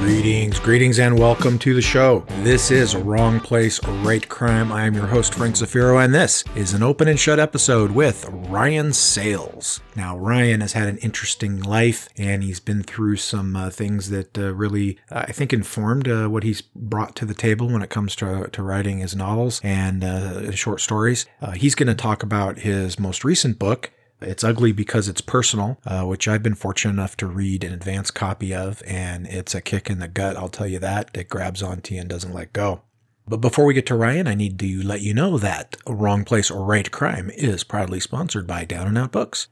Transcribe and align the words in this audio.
Greetings, 0.00 0.58
greetings, 0.58 0.98
and 0.98 1.18
welcome 1.18 1.58
to 1.58 1.74
the 1.74 1.82
show. 1.82 2.24
This 2.38 2.70
is 2.70 2.96
Wrong 2.96 3.38
Place, 3.38 3.84
Right 3.86 4.26
Crime. 4.26 4.72
I 4.72 4.86
am 4.86 4.94
your 4.94 5.06
host, 5.06 5.34
Frank 5.34 5.56
Zafiro, 5.56 6.02
and 6.02 6.14
this 6.14 6.42
is 6.56 6.72
an 6.72 6.82
open 6.82 7.06
and 7.06 7.20
shut 7.20 7.38
episode 7.38 7.90
with 7.90 8.24
Ryan 8.30 8.94
Sayles. 8.94 9.82
Now, 9.94 10.16
Ryan 10.16 10.62
has 10.62 10.72
had 10.72 10.88
an 10.88 10.96
interesting 10.98 11.60
life, 11.60 12.08
and 12.16 12.42
he's 12.42 12.60
been 12.60 12.82
through 12.82 13.16
some 13.16 13.54
uh, 13.54 13.68
things 13.68 14.08
that 14.08 14.38
uh, 14.38 14.54
really, 14.54 14.98
uh, 15.10 15.26
I 15.28 15.32
think, 15.32 15.52
informed 15.52 16.08
uh, 16.08 16.28
what 16.28 16.44
he's 16.44 16.62
brought 16.62 17.14
to 17.16 17.26
the 17.26 17.34
table 17.34 17.68
when 17.68 17.82
it 17.82 17.90
comes 17.90 18.16
to, 18.16 18.48
to 18.50 18.62
writing 18.62 19.00
his 19.00 19.14
novels 19.14 19.60
and 19.62 20.02
uh, 20.02 20.50
short 20.52 20.80
stories. 20.80 21.26
Uh, 21.42 21.50
he's 21.50 21.74
going 21.74 21.88
to 21.88 21.94
talk 21.94 22.22
about 22.22 22.60
his 22.60 22.98
most 22.98 23.22
recent 23.22 23.58
book, 23.58 23.90
it's 24.22 24.44
ugly 24.44 24.72
because 24.72 25.08
it's 25.08 25.20
personal, 25.20 25.78
uh, 25.86 26.04
which 26.04 26.28
I've 26.28 26.42
been 26.42 26.54
fortunate 26.54 26.92
enough 26.92 27.16
to 27.18 27.26
read 27.26 27.64
an 27.64 27.72
advance 27.72 28.10
copy 28.10 28.54
of, 28.54 28.82
and 28.86 29.26
it's 29.26 29.54
a 29.54 29.60
kick 29.60 29.90
in 29.90 29.98
the 29.98 30.08
gut, 30.08 30.36
I'll 30.36 30.48
tell 30.48 30.66
you 30.66 30.78
that. 30.78 31.10
It 31.14 31.28
grabs 31.28 31.62
onto 31.62 31.94
you 31.94 32.00
and 32.00 32.10
doesn't 32.10 32.34
let 32.34 32.52
go. 32.52 32.82
But 33.26 33.38
before 33.40 33.64
we 33.64 33.74
get 33.74 33.86
to 33.86 33.94
Ryan, 33.94 34.26
I 34.26 34.34
need 34.34 34.58
to 34.58 34.82
let 34.82 35.02
you 35.02 35.14
know 35.14 35.38
that 35.38 35.76
Wrong 35.86 36.24
Place 36.24 36.50
or 36.50 36.64
Right 36.64 36.90
Crime 36.90 37.30
is 37.36 37.62
proudly 37.62 38.00
sponsored 38.00 38.46
by 38.46 38.64
Down 38.64 38.88
and 38.88 38.98
Out 38.98 39.12
Books. 39.12 39.48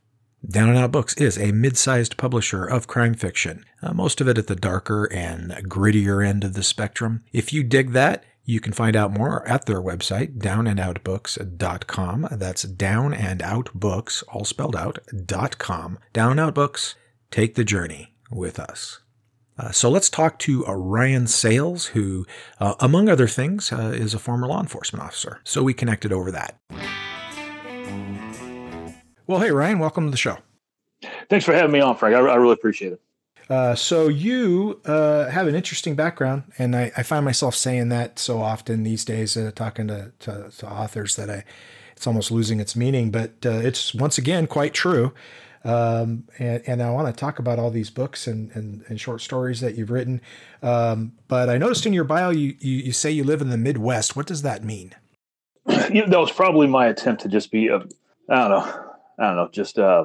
Down 0.47 0.69
and 0.69 0.79
Out 0.79 0.93
Books 0.93 1.15
is 1.15 1.39
a 1.39 1.53
mid 1.53 1.77
sized 1.77 2.17
publisher 2.17 2.65
of 2.65 2.87
crime 2.87 3.15
fiction, 3.15 3.65
uh, 3.83 3.93
most 3.93 4.21
of 4.21 4.29
it 4.29 4.39
at 4.39 4.47
the 4.47 4.57
darker 4.57 5.05
and 5.13 5.51
grittier 5.69 6.27
end 6.27 6.45
of 6.45 6.55
the 6.55 6.63
spectrum. 6.63 7.25
If 7.33 7.53
you 7.53 7.63
dig 7.63 7.93
that, 7.93 8.25
you 8.49 8.61
can 8.61 8.73
find 8.73 8.97
out 8.97 9.13
more 9.13 9.47
at 9.47 9.67
their 9.67 9.83
website, 9.83 10.39
downandoutbooks.com. 10.39 12.29
That's 12.31 12.65
downandoutbooks, 12.65 14.25
all 14.33 14.47
spelled 14.47 14.75
out, 14.75 14.99
dot 15.27 15.59
.com. 15.59 15.99
Down 16.15 16.39
Out 16.39 16.55
Books, 16.55 16.95
take 17.31 17.57
the 17.57 17.65
journey 17.65 18.15
with 18.31 18.59
us. 18.59 19.01
Uh, 19.59 19.71
so 19.71 19.91
let's 19.91 20.09
talk 20.09 20.39
to 20.39 20.67
uh, 20.67 20.73
Ryan 20.73 21.27
Sayles, 21.27 21.89
who, 21.89 22.25
uh, 22.59 22.75
among 22.81 23.11
other 23.11 23.27
things, 23.27 23.71
uh, 23.71 23.93
is 23.95 24.15
a 24.15 24.19
former 24.19 24.47
law 24.47 24.63
enforcement 24.63 25.05
officer. 25.05 25.43
So 25.45 25.63
we 25.63 25.75
connected 25.75 26.11
over 26.11 26.31
that. 26.31 26.57
Well, 29.27 29.41
hey, 29.41 29.51
Ryan, 29.51 29.79
welcome 29.79 30.07
to 30.07 30.11
the 30.11 30.17
show. 30.17 30.39
Thanks 31.29 31.45
for 31.45 31.53
having 31.53 31.73
me 31.73 31.81
on, 31.81 31.97
Frank. 31.97 32.17
I, 32.17 32.21
I 32.21 32.37
really 32.37 32.55
appreciate 32.55 32.95
it. 32.95 33.01
Uh, 33.51 33.75
so 33.75 34.09
you 34.09 34.81
uh, 34.85 35.29
have 35.29 35.47
an 35.47 35.55
interesting 35.55 35.95
background, 35.95 36.43
and 36.59 36.77
I, 36.77 36.93
I, 36.99 37.03
find 37.03 37.25
myself 37.25 37.55
saying 37.55 37.89
that 37.89 38.19
so 38.19 38.43
often 38.43 38.83
these 38.83 39.07
days, 39.07 39.39
uh, 39.39 39.51
talking 39.55 39.89
to, 39.89 40.13
to, 40.19 40.51
to, 40.59 40.69
authors 40.69 41.17
that 41.17 41.31
I, 41.31 41.45
it's 41.97 42.07
almost 42.07 42.31
losing 42.31 42.61
its 42.61 42.77
meaning. 42.77 43.11
But 43.11 43.47
uh, 43.47 43.61
it's 43.63 43.95
once 43.95 44.19
again 44.19 44.49
quite 44.49 44.75
true. 44.75 45.15
Um, 45.65 46.25
and, 46.39 46.63
and, 46.67 46.83
I 46.83 46.91
want 46.91 47.09
to 47.09 47.19
talk 47.19 47.39
about 47.39 47.59
all 47.59 47.71
these 47.71 47.91
books 47.91 48.27
and, 48.27 48.51
and, 48.55 48.85
and 48.89 49.01
short 49.01 49.23
stories 49.23 49.61
that 49.61 49.77
you've 49.77 49.91
written. 49.91 50.21
Um, 50.63 51.13
but 51.27 51.49
I 51.49 51.59
noticed 51.59 51.85
in 51.85 51.93
your 51.93 52.05
bio 52.05 52.31
you, 52.31 52.55
you, 52.61 52.77
you 52.77 52.93
say 52.93 53.11
you 53.11 53.25
live 53.25 53.41
in 53.41 53.51
the 53.51 53.59
Midwest. 53.59 54.15
What 54.15 54.27
does 54.27 54.43
that 54.43 54.63
mean? 54.63 54.95
You 55.91 56.03
know, 56.03 56.09
that 56.09 56.21
was 56.21 56.31
probably 56.31 56.67
my 56.67 56.87
attempt 56.87 57.23
to 57.23 57.29
just 57.29 57.51
be 57.51 57.69
a, 57.69 57.77
I 57.77 58.49
don't 58.49 58.51
know, 58.51 58.85
I 59.19 59.27
don't 59.27 59.37
know, 59.37 59.49
just 59.51 59.79
uh, 59.79 60.05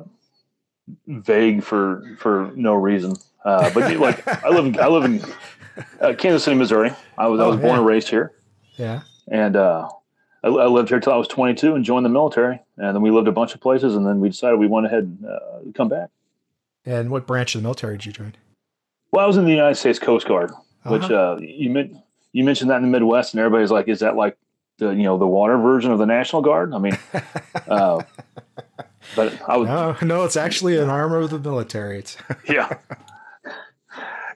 vague 1.07 1.63
for 1.63 2.15
for 2.17 2.51
no 2.55 2.73
reason. 2.73 3.15
Uh, 3.43 3.69
but 3.73 3.97
like 3.97 4.27
I 4.27 4.49
live 4.49 4.65
in 4.65 4.79
I 4.79 4.87
live 4.87 5.05
in 5.05 5.23
uh, 5.99 6.13
Kansas 6.17 6.43
City, 6.43 6.55
Missouri. 6.55 6.91
I 7.17 7.27
was 7.27 7.39
oh, 7.39 7.45
I 7.45 7.47
was 7.47 7.57
born 7.57 7.77
and 7.77 7.85
raised 7.85 8.09
here. 8.09 8.33
Yeah. 8.75 9.01
And 9.29 9.55
uh, 9.55 9.89
I, 10.43 10.47
I, 10.47 10.67
lived 10.67 10.89
here 10.89 10.99
till 10.99 11.13
I 11.13 11.15
was 11.15 11.27
22 11.27 11.75
and 11.75 11.85
joined 11.85 12.05
the 12.05 12.09
military. 12.09 12.59
And 12.77 12.95
then 12.95 13.01
we 13.01 13.11
lived 13.11 13.27
a 13.27 13.31
bunch 13.31 13.53
of 13.53 13.61
places, 13.61 13.95
and 13.95 14.05
then 14.05 14.19
we 14.19 14.29
decided 14.29 14.59
we 14.59 14.67
went 14.67 14.85
ahead 14.85 15.03
and 15.03 15.25
uh, 15.25 15.71
come 15.73 15.89
back. 15.89 16.09
And 16.85 17.09
what 17.09 17.25
branch 17.25 17.55
of 17.55 17.61
the 17.61 17.63
military 17.63 17.97
did 17.97 18.05
you 18.05 18.11
join? 18.11 18.33
Well, 19.11 19.23
I 19.23 19.27
was 19.27 19.37
in 19.37 19.45
the 19.45 19.51
United 19.51 19.75
States 19.75 19.99
Coast 19.99 20.27
Guard, 20.27 20.51
uh-huh. 20.51 20.91
which 20.91 21.09
uh, 21.09 21.37
you 21.39 21.69
meant 21.69 21.95
you 22.33 22.43
mentioned 22.43 22.71
that 22.71 22.77
in 22.77 22.81
the 22.83 22.89
Midwest, 22.89 23.33
and 23.33 23.39
everybody's 23.39 23.71
like, 23.71 23.87
"Is 23.87 23.99
that 23.99 24.15
like 24.15 24.37
the 24.79 24.89
you 24.89 25.03
know 25.03 25.17
the 25.17 25.27
water 25.27 25.57
version 25.57 25.91
of 25.91 25.99
the 25.99 26.05
National 26.05 26.41
Guard?" 26.41 26.73
I 26.73 26.79
mean, 26.79 26.97
uh, 27.67 28.01
but 29.15 29.39
I 29.47 29.55
was 29.55 29.67
no, 29.67 29.95
no, 30.01 30.23
it's 30.23 30.35
actually 30.35 30.77
an 30.77 30.89
arm 30.89 31.13
of 31.13 31.29
the 31.29 31.39
military. 31.39 31.99
It's 31.99 32.17
yeah, 32.49 32.75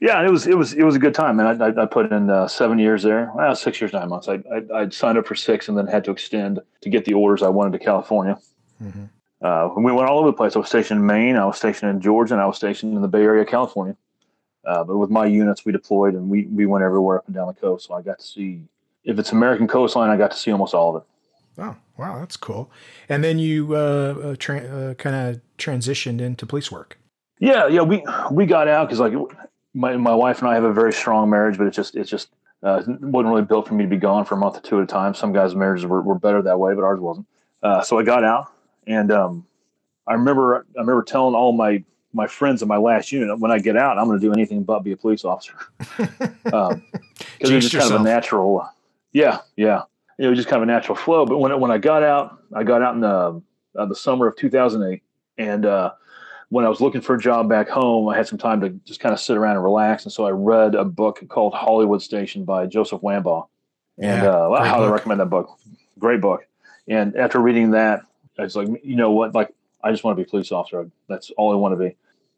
yeah, 0.02 0.25
it 0.25 0.30
was 0.30 0.47
it 0.47 0.58
was 0.58 0.74
it 0.74 0.84
was 0.84 0.96
a 0.96 1.00
good 1.00 1.13
time, 1.13 1.40
and 1.40 1.62
I, 1.62 1.68
I, 1.68 1.84
I 1.84 1.85
put 1.85 2.12
in 2.12 2.30
uh, 2.30 2.47
seven 2.47 2.80
years 2.80 3.03
there, 3.03 3.31
well, 3.35 3.56
six 3.56 3.81
years 3.81 3.94
nine 3.94 4.09
months. 4.09 4.28
I, 4.28 4.40
I 4.53 4.81
would 4.81 4.94
signed 4.94 5.18
up 5.18 5.25
for 5.25 5.35
six, 5.35 5.68
and 5.68 5.78
then 5.78 5.88
had 5.88 6.03
to 6.06 6.12
extend 6.12 6.59
to 6.81 6.90
get 6.90 7.06
the 7.06 7.13
orders 7.13 7.41
I 7.41 7.50
wanted 7.50 7.74
to 7.74 7.80
California. 7.80 8.38
Mm-hmm. 8.81 9.06
Uh, 9.41 9.69
we 9.75 9.91
went 9.91 10.09
all 10.09 10.19
over 10.19 10.28
the 10.28 10.38
place. 10.38 10.56
I 10.56 10.59
was 10.59 10.68
stationed 10.68 11.00
in 11.00 11.06
Maine, 11.06 11.36
I 11.36 11.46
was 11.46 11.57
stationed 11.57 11.91
in 11.91 12.02
Georgia, 12.02 12.34
and 12.34 12.41
I 12.41 12.46
was 12.46 12.57
stationed 12.57 12.96
in 12.96 13.02
the 13.02 13.07
Bay 13.07 13.22
Area, 13.22 13.46
California. 13.46 13.96
Uh, 14.66 14.84
but 14.84 14.97
with 14.97 15.09
my 15.09 15.25
units, 15.25 15.63
we 15.66 15.72
deployed 15.72 16.13
and 16.13 16.30
we 16.30 16.46
we 16.47 16.66
went 16.66 16.84
everywhere 16.84 17.19
up 17.19 17.25
and 17.28 17.36
down 17.36 17.47
the 17.47 17.53
coast. 17.53 17.88
So 17.88 17.94
I 17.94 18.02
got 18.02 18.19
to 18.19 18.25
see 18.25 18.63
if 19.03 19.18
it's 19.18 19.31
American 19.31 19.68
coastline, 19.68 20.09
I 20.09 20.18
got 20.18 20.31
to 20.31 20.38
see 20.38 20.52
almost 20.52 20.74
all 20.74 20.96
of 20.96 21.02
it. 21.02 21.07
Oh, 21.59 21.75
wow, 21.97 22.19
that's 22.19 22.38
cool. 22.38 22.69
And 23.09 23.24
then 23.24 23.40
you 23.40 23.74
uh, 23.74 24.16
uh 24.24 24.36
tra- 24.38 24.59
uh, 24.59 24.94
kind 24.96 25.16
of 25.16 25.41
transitioned 25.57 26.19
into 26.22 26.46
police 26.46 26.72
work. 26.72 27.00
Yeah, 27.40 27.68
yeah, 27.68 27.81
we 27.81 28.03
we 28.31 28.46
got 28.46 28.68
out 28.68 28.88
because 28.88 29.00
like 29.00 29.13
my 29.77 29.95
my 29.95 30.13
wife 30.13 30.39
and 30.39 30.49
I 30.49 30.55
have 30.55 30.63
a 30.63 30.73
very 30.73 30.91
strong 30.91 31.29
marriage, 31.29 31.57
but 31.57 31.67
it's 31.67 31.75
just 31.75 31.95
it's 31.95 32.09
just 32.09 32.29
uh, 32.63 32.81
wasn't 32.88 33.29
really 33.29 33.43
built 33.43 33.67
for 33.67 33.75
me 33.75 33.83
to 33.83 33.89
be 33.89 33.97
gone 33.97 34.25
for 34.25 34.35
a 34.35 34.38
month 34.38 34.57
or 34.57 34.61
two 34.61 34.77
at 34.77 34.83
a 34.83 34.88
time. 34.88 35.13
Some 35.13 35.31
guys' 35.31 35.55
marriages 35.55 35.85
were, 35.85 36.01
were 36.01 36.17
better 36.17 36.41
that 36.41 36.59
way, 36.59 36.73
but 36.73 36.83
ours 36.83 36.99
wasn't. 36.99 37.27
Uh, 37.61 37.81
so 37.81 37.99
I 37.99 38.03
got 38.03 38.23
out, 38.23 38.51
and 38.88 39.11
um, 39.11 39.45
I 40.07 40.13
remember 40.13 40.65
I 40.75 40.79
remember 40.79 41.03
telling 41.03 41.35
all 41.35 41.53
my 41.53 41.83
my 42.11 42.25
friends 42.25 42.63
in 42.63 42.67
my 42.67 42.77
last 42.77 43.11
unit 43.11 43.38
when 43.39 43.51
I 43.51 43.59
get 43.59 43.77
out, 43.77 43.99
I'm 43.99 44.07
going 44.07 44.19
to 44.19 44.25
do 44.25 44.33
anything 44.33 44.63
but 44.63 44.79
be 44.79 44.93
a 44.93 44.97
police 44.97 45.23
officer 45.23 45.53
because 45.97 46.19
um, 46.53 46.83
it's 47.39 47.49
just 47.49 47.73
yourself. 47.73 47.91
kind 47.91 47.94
of 47.94 48.01
a 48.01 48.03
natural. 48.03 48.67
Yeah, 49.13 49.39
yeah, 49.55 49.83
it 50.17 50.27
was 50.27 50.38
just 50.38 50.49
kind 50.49 50.63
of 50.63 50.67
a 50.67 50.71
natural 50.71 50.95
flow. 50.95 51.25
But 51.25 51.38
when 51.38 51.57
when 51.59 51.69
I 51.69 51.77
got 51.77 52.01
out, 52.01 52.39
I 52.55 52.63
got 52.63 52.81
out 52.81 52.95
in 52.95 53.01
the 53.01 53.41
uh, 53.77 53.85
the 53.85 53.95
summer 53.95 54.25
of 54.25 54.35
2008, 54.38 55.03
and 55.38 55.65
uh, 55.67 55.91
when 56.50 56.66
I 56.66 56.69
was 56.69 56.80
looking 56.80 57.02
for 57.02 57.16
a 57.16 57.19
job 57.19 57.50
back 57.50 57.68
home, 57.68 58.08
I 58.08 58.16
had 58.16 58.28
some 58.28 58.38
time 58.38 58.62
to 58.62 58.69
just 58.85 59.00
kind 59.00 59.13
of 59.13 59.19
sit 59.19 59.35
around 59.35 59.56
and 59.56 59.63
relax. 59.63 60.03
And 60.03 60.13
so 60.13 60.25
I 60.25 60.31
read 60.31 60.75
a 60.75 60.85
book 60.85 61.24
called 61.28 61.53
Hollywood 61.53 62.02
Station 62.02 62.46
by 62.46 62.68
Joseph 62.68 63.02
Wambaugh. 63.02 63.47
And 63.97 64.24
yeah, 64.24 64.30
uh, 64.30 64.50
I 64.52 64.68
highly 64.68 64.86
book. 64.86 64.96
recommend 64.96 65.19
that 65.19 65.30
book. 65.30 65.59
Great 66.00 66.22
book. 66.22 66.46
And 66.88 67.16
after 67.18 67.40
reading 67.40 67.72
that, 67.72 68.02
I 68.40 68.44
was 68.44 68.56
like, 68.56 68.69
you 68.84 68.96
know 68.96 69.12
what? 69.12 69.36
Like, 69.36 69.53
I 69.84 69.91
just 69.91 70.03
want 70.03 70.18
to 70.18 70.24
be 70.24 70.28
a 70.28 70.30
police 70.30 70.52
officer. 70.52 70.90
That's 71.09 71.31
all 71.31 71.52
I 71.52 71.56
want 71.56 71.74
to 71.74 71.78
be. 71.78 71.96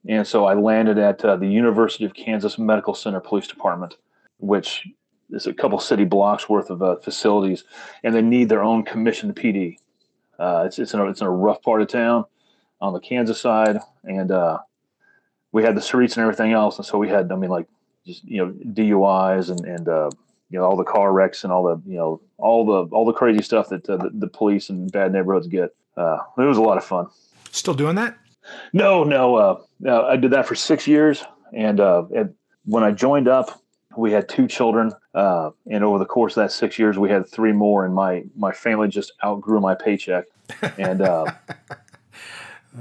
And 0.08 0.26
so 0.26 0.46
I 0.46 0.54
landed 0.54 0.98
at 0.98 1.24
uh, 1.24 1.36
the 1.36 1.48
University 1.48 2.06
of 2.06 2.14
Kansas 2.14 2.58
Medical 2.58 2.96
Center 2.96 3.20
Police 3.20 3.48
Department, 3.48 3.98
which 4.40 4.88
is 5.30 5.46
a 5.46 5.54
couple 5.54 5.78
city 5.80 6.06
blocks 6.06 6.50
worth 6.50 6.70
of 6.70 6.82
uh, 6.82 6.96
facilities, 6.98 7.66
and 8.04 8.16
they 8.16 8.22
need 8.22 8.50
their 8.50 8.64
own 8.64 8.84
commissioned 8.84 9.36
PD. 9.36 9.78
Uh, 10.40 10.64
it's 10.66 10.80
it's 10.80 10.94
in, 10.94 11.02
a, 11.02 11.06
it's 11.08 11.20
in 11.22 11.28
a 11.28 11.32
rough 11.32 11.62
part 11.62 11.82
of 11.82 11.90
town 11.90 12.26
on 12.82 12.94
the 12.94 13.00
Kansas 13.00 13.40
side, 13.40 13.80
and 14.04 14.32
uh, 14.32 14.60
we 15.52 15.64
had 15.64 15.76
the 15.76 15.82
streets 15.82 16.16
and 16.16 16.24
everything 16.24 16.54
else. 16.54 16.78
And 16.78 16.86
so 16.86 16.98
we 16.98 17.10
had, 17.10 17.32
I 17.32 17.36
mean, 17.36 17.50
like 17.50 17.68
just 18.06 18.24
you 18.24 18.46
know 18.46 18.52
DUIs 18.52 19.50
and 19.50 19.66
and 19.66 19.88
uh, 19.88 20.10
you 20.50 20.60
know 20.60 20.66
all 20.66 20.78
the 20.78 20.84
car 20.84 21.12
wrecks 21.12 21.44
and 21.44 21.54
all 21.54 21.64
the 21.64 21.82
you 21.90 21.98
know 21.98 22.22
all 22.38 22.66
the 22.66 22.96
all 22.96 23.06
the 23.06 23.14
crazy 23.14 23.44
stuff 23.44 23.70
that 23.70 23.90
uh, 23.90 23.98
the, 23.98 24.10
the, 24.14 24.28
police 24.28 24.70
and 24.70 24.92
bad 24.92 25.12
neighborhoods 25.12 25.48
get. 25.48 25.76
Uh, 25.98 26.18
it 26.38 26.42
was 26.42 26.58
a 26.58 26.62
lot 26.62 26.78
of 26.78 26.84
fun. 26.84 27.08
Still 27.52 27.74
doing 27.74 27.96
that? 27.96 28.18
No, 28.74 29.04
no. 29.04 29.36
Uh, 29.36 29.62
I 30.08 30.16
did 30.16 30.32
that 30.32 30.46
for 30.46 30.56
six 30.56 30.88
years, 30.88 31.24
and, 31.54 31.80
uh, 31.80 32.04
and 32.16 32.34
when 32.66 32.84
I 32.84 32.92
joined 32.92 33.28
up, 33.28 33.62
we 33.98 34.12
had 34.12 34.30
two 34.30 34.48
children, 34.48 34.92
uh, 35.14 35.52
and 35.70 35.84
over 35.84 36.00
the 36.00 36.06
course 36.06 36.38
of 36.38 36.44
that 36.44 36.52
six 36.52 36.80
years, 36.80 36.98
we 36.98 37.10
had 37.10 37.28
three 37.28 37.52
more. 37.52 37.86
And 37.86 37.94
my 37.94 38.24
my 38.36 38.52
family 38.52 38.88
just 38.88 39.14
outgrew 39.24 39.60
my 39.60 39.76
paycheck, 39.76 40.26
and 40.78 41.02
uh, 41.02 41.26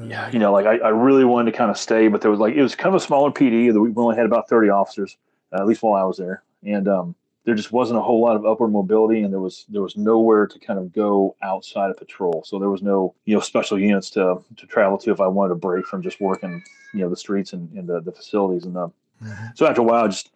yeah, 0.04 0.30
you 0.30 0.38
know, 0.38 0.52
like 0.52 0.66
I, 0.66 0.78
I 0.78 0.88
really 0.88 1.24
wanted 1.24 1.50
to 1.50 1.56
kind 1.56 1.70
of 1.70 1.78
stay, 1.78 2.08
but 2.08 2.20
there 2.20 2.30
was 2.30 2.40
like 2.40 2.54
it 2.54 2.62
was 2.62 2.74
kind 2.74 2.94
of 2.94 3.00
a 3.00 3.04
smaller 3.04 3.30
PD. 3.30 3.72
We 3.72 3.92
only 3.96 4.16
had 4.16 4.26
about 4.26 4.48
thirty 4.48 4.68
officers, 4.68 5.16
uh, 5.52 5.60
at 5.60 5.66
least 5.66 5.82
while 5.82 5.94
I 5.94 6.04
was 6.04 6.18
there, 6.18 6.42
and 6.62 6.86
um, 6.88 7.14
there 7.44 7.54
just 7.54 7.72
wasn't 7.72 7.98
a 7.98 8.02
whole 8.02 8.20
lot 8.20 8.36
of 8.36 8.44
upward 8.44 8.72
mobility, 8.72 9.22
and 9.22 9.32
there 9.32 9.40
was 9.40 9.64
there 9.70 9.80
was 9.80 9.96
nowhere 9.96 10.46
to 10.46 10.58
kind 10.58 10.78
of 10.78 10.92
go 10.92 11.34
outside 11.42 11.90
of 11.90 11.96
patrol. 11.96 12.42
So 12.44 12.58
there 12.58 12.68
was 12.68 12.82
no 12.82 13.14
you 13.24 13.34
know 13.34 13.40
special 13.40 13.78
units 13.78 14.10
to 14.10 14.44
to 14.56 14.66
travel 14.66 14.98
to 14.98 15.10
if 15.10 15.20
I 15.20 15.26
wanted 15.26 15.52
a 15.52 15.56
break 15.56 15.86
from 15.86 16.02
just 16.02 16.20
working 16.20 16.62
you 16.92 17.00
know 17.00 17.08
the 17.08 17.16
streets 17.16 17.54
and, 17.54 17.70
and 17.72 17.88
the, 17.88 18.00
the 18.00 18.12
facilities 18.12 18.64
and 18.64 18.76
the. 18.76 18.88
Mm-hmm. 19.22 19.46
So 19.54 19.66
after 19.66 19.80
a 19.80 19.84
while, 19.84 20.06
just 20.08 20.30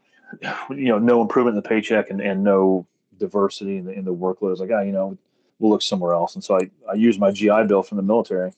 you 0.70 0.88
know, 0.88 0.98
no 0.98 1.20
improvement 1.20 1.56
in 1.56 1.62
the 1.62 1.68
paycheck 1.68 2.08
and, 2.08 2.20
and 2.20 2.42
no 2.42 2.86
diversity 3.18 3.76
in 3.76 3.84
the 3.84 3.92
in 3.92 4.06
the 4.06 4.14
workload. 4.14 4.48
I 4.48 4.50
was 4.50 4.60
like, 4.60 4.70
ah, 4.72 4.80
you 4.80 4.92
know, 4.92 5.18
we'll 5.58 5.70
look 5.70 5.82
somewhere 5.82 6.14
else. 6.14 6.34
And 6.34 6.42
so 6.42 6.56
I 6.56 6.70
I 6.90 6.94
used 6.94 7.20
my 7.20 7.30
GI 7.30 7.64
Bill 7.66 7.82
from 7.82 7.96
the 7.98 8.02
military 8.02 8.52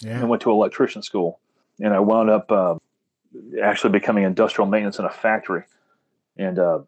yeah. 0.00 0.18
and 0.18 0.28
went 0.28 0.42
to 0.42 0.50
electrician 0.50 1.02
school. 1.02 1.40
And 1.80 1.94
I 1.94 2.00
wound 2.00 2.30
up 2.30 2.50
uh, 2.50 2.76
actually 3.62 3.90
becoming 3.90 4.24
industrial 4.24 4.68
maintenance 4.68 4.98
in 4.98 5.04
a 5.04 5.10
factory. 5.10 5.64
And 6.36 6.58
uh, 6.58 6.80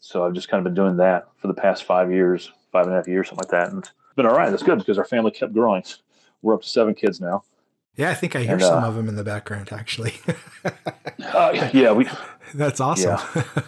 so 0.00 0.24
I've 0.24 0.34
just 0.34 0.48
kind 0.48 0.58
of 0.58 0.64
been 0.64 0.74
doing 0.74 0.96
that 0.98 1.28
for 1.38 1.48
the 1.48 1.54
past 1.54 1.84
five 1.84 2.10
years, 2.10 2.52
five 2.70 2.86
and 2.86 2.94
a 2.94 2.96
half 2.96 3.08
years, 3.08 3.28
something 3.28 3.44
like 3.44 3.50
that. 3.50 3.70
And 3.72 3.78
it's 3.78 3.92
been 4.16 4.26
all 4.26 4.36
right. 4.36 4.50
That's 4.50 4.62
good 4.62 4.78
because 4.78 4.98
our 4.98 5.04
family 5.04 5.30
kept 5.30 5.52
growing. 5.52 5.84
We're 6.42 6.54
up 6.54 6.62
to 6.62 6.68
seven 6.68 6.94
kids 6.94 7.20
now. 7.20 7.44
Yeah, 7.96 8.10
I 8.10 8.14
think 8.14 8.34
I 8.34 8.40
hear 8.40 8.52
And, 8.52 8.62
some 8.62 8.84
uh, 8.84 8.88
of 8.88 8.94
them 8.94 9.08
in 9.08 9.16
the 9.16 9.24
background, 9.24 9.70
actually. 9.72 10.14
Uh, 11.24 11.70
yeah, 11.72 11.92
we 11.92 12.06
That's 12.54 12.80
awesome. 12.80 13.18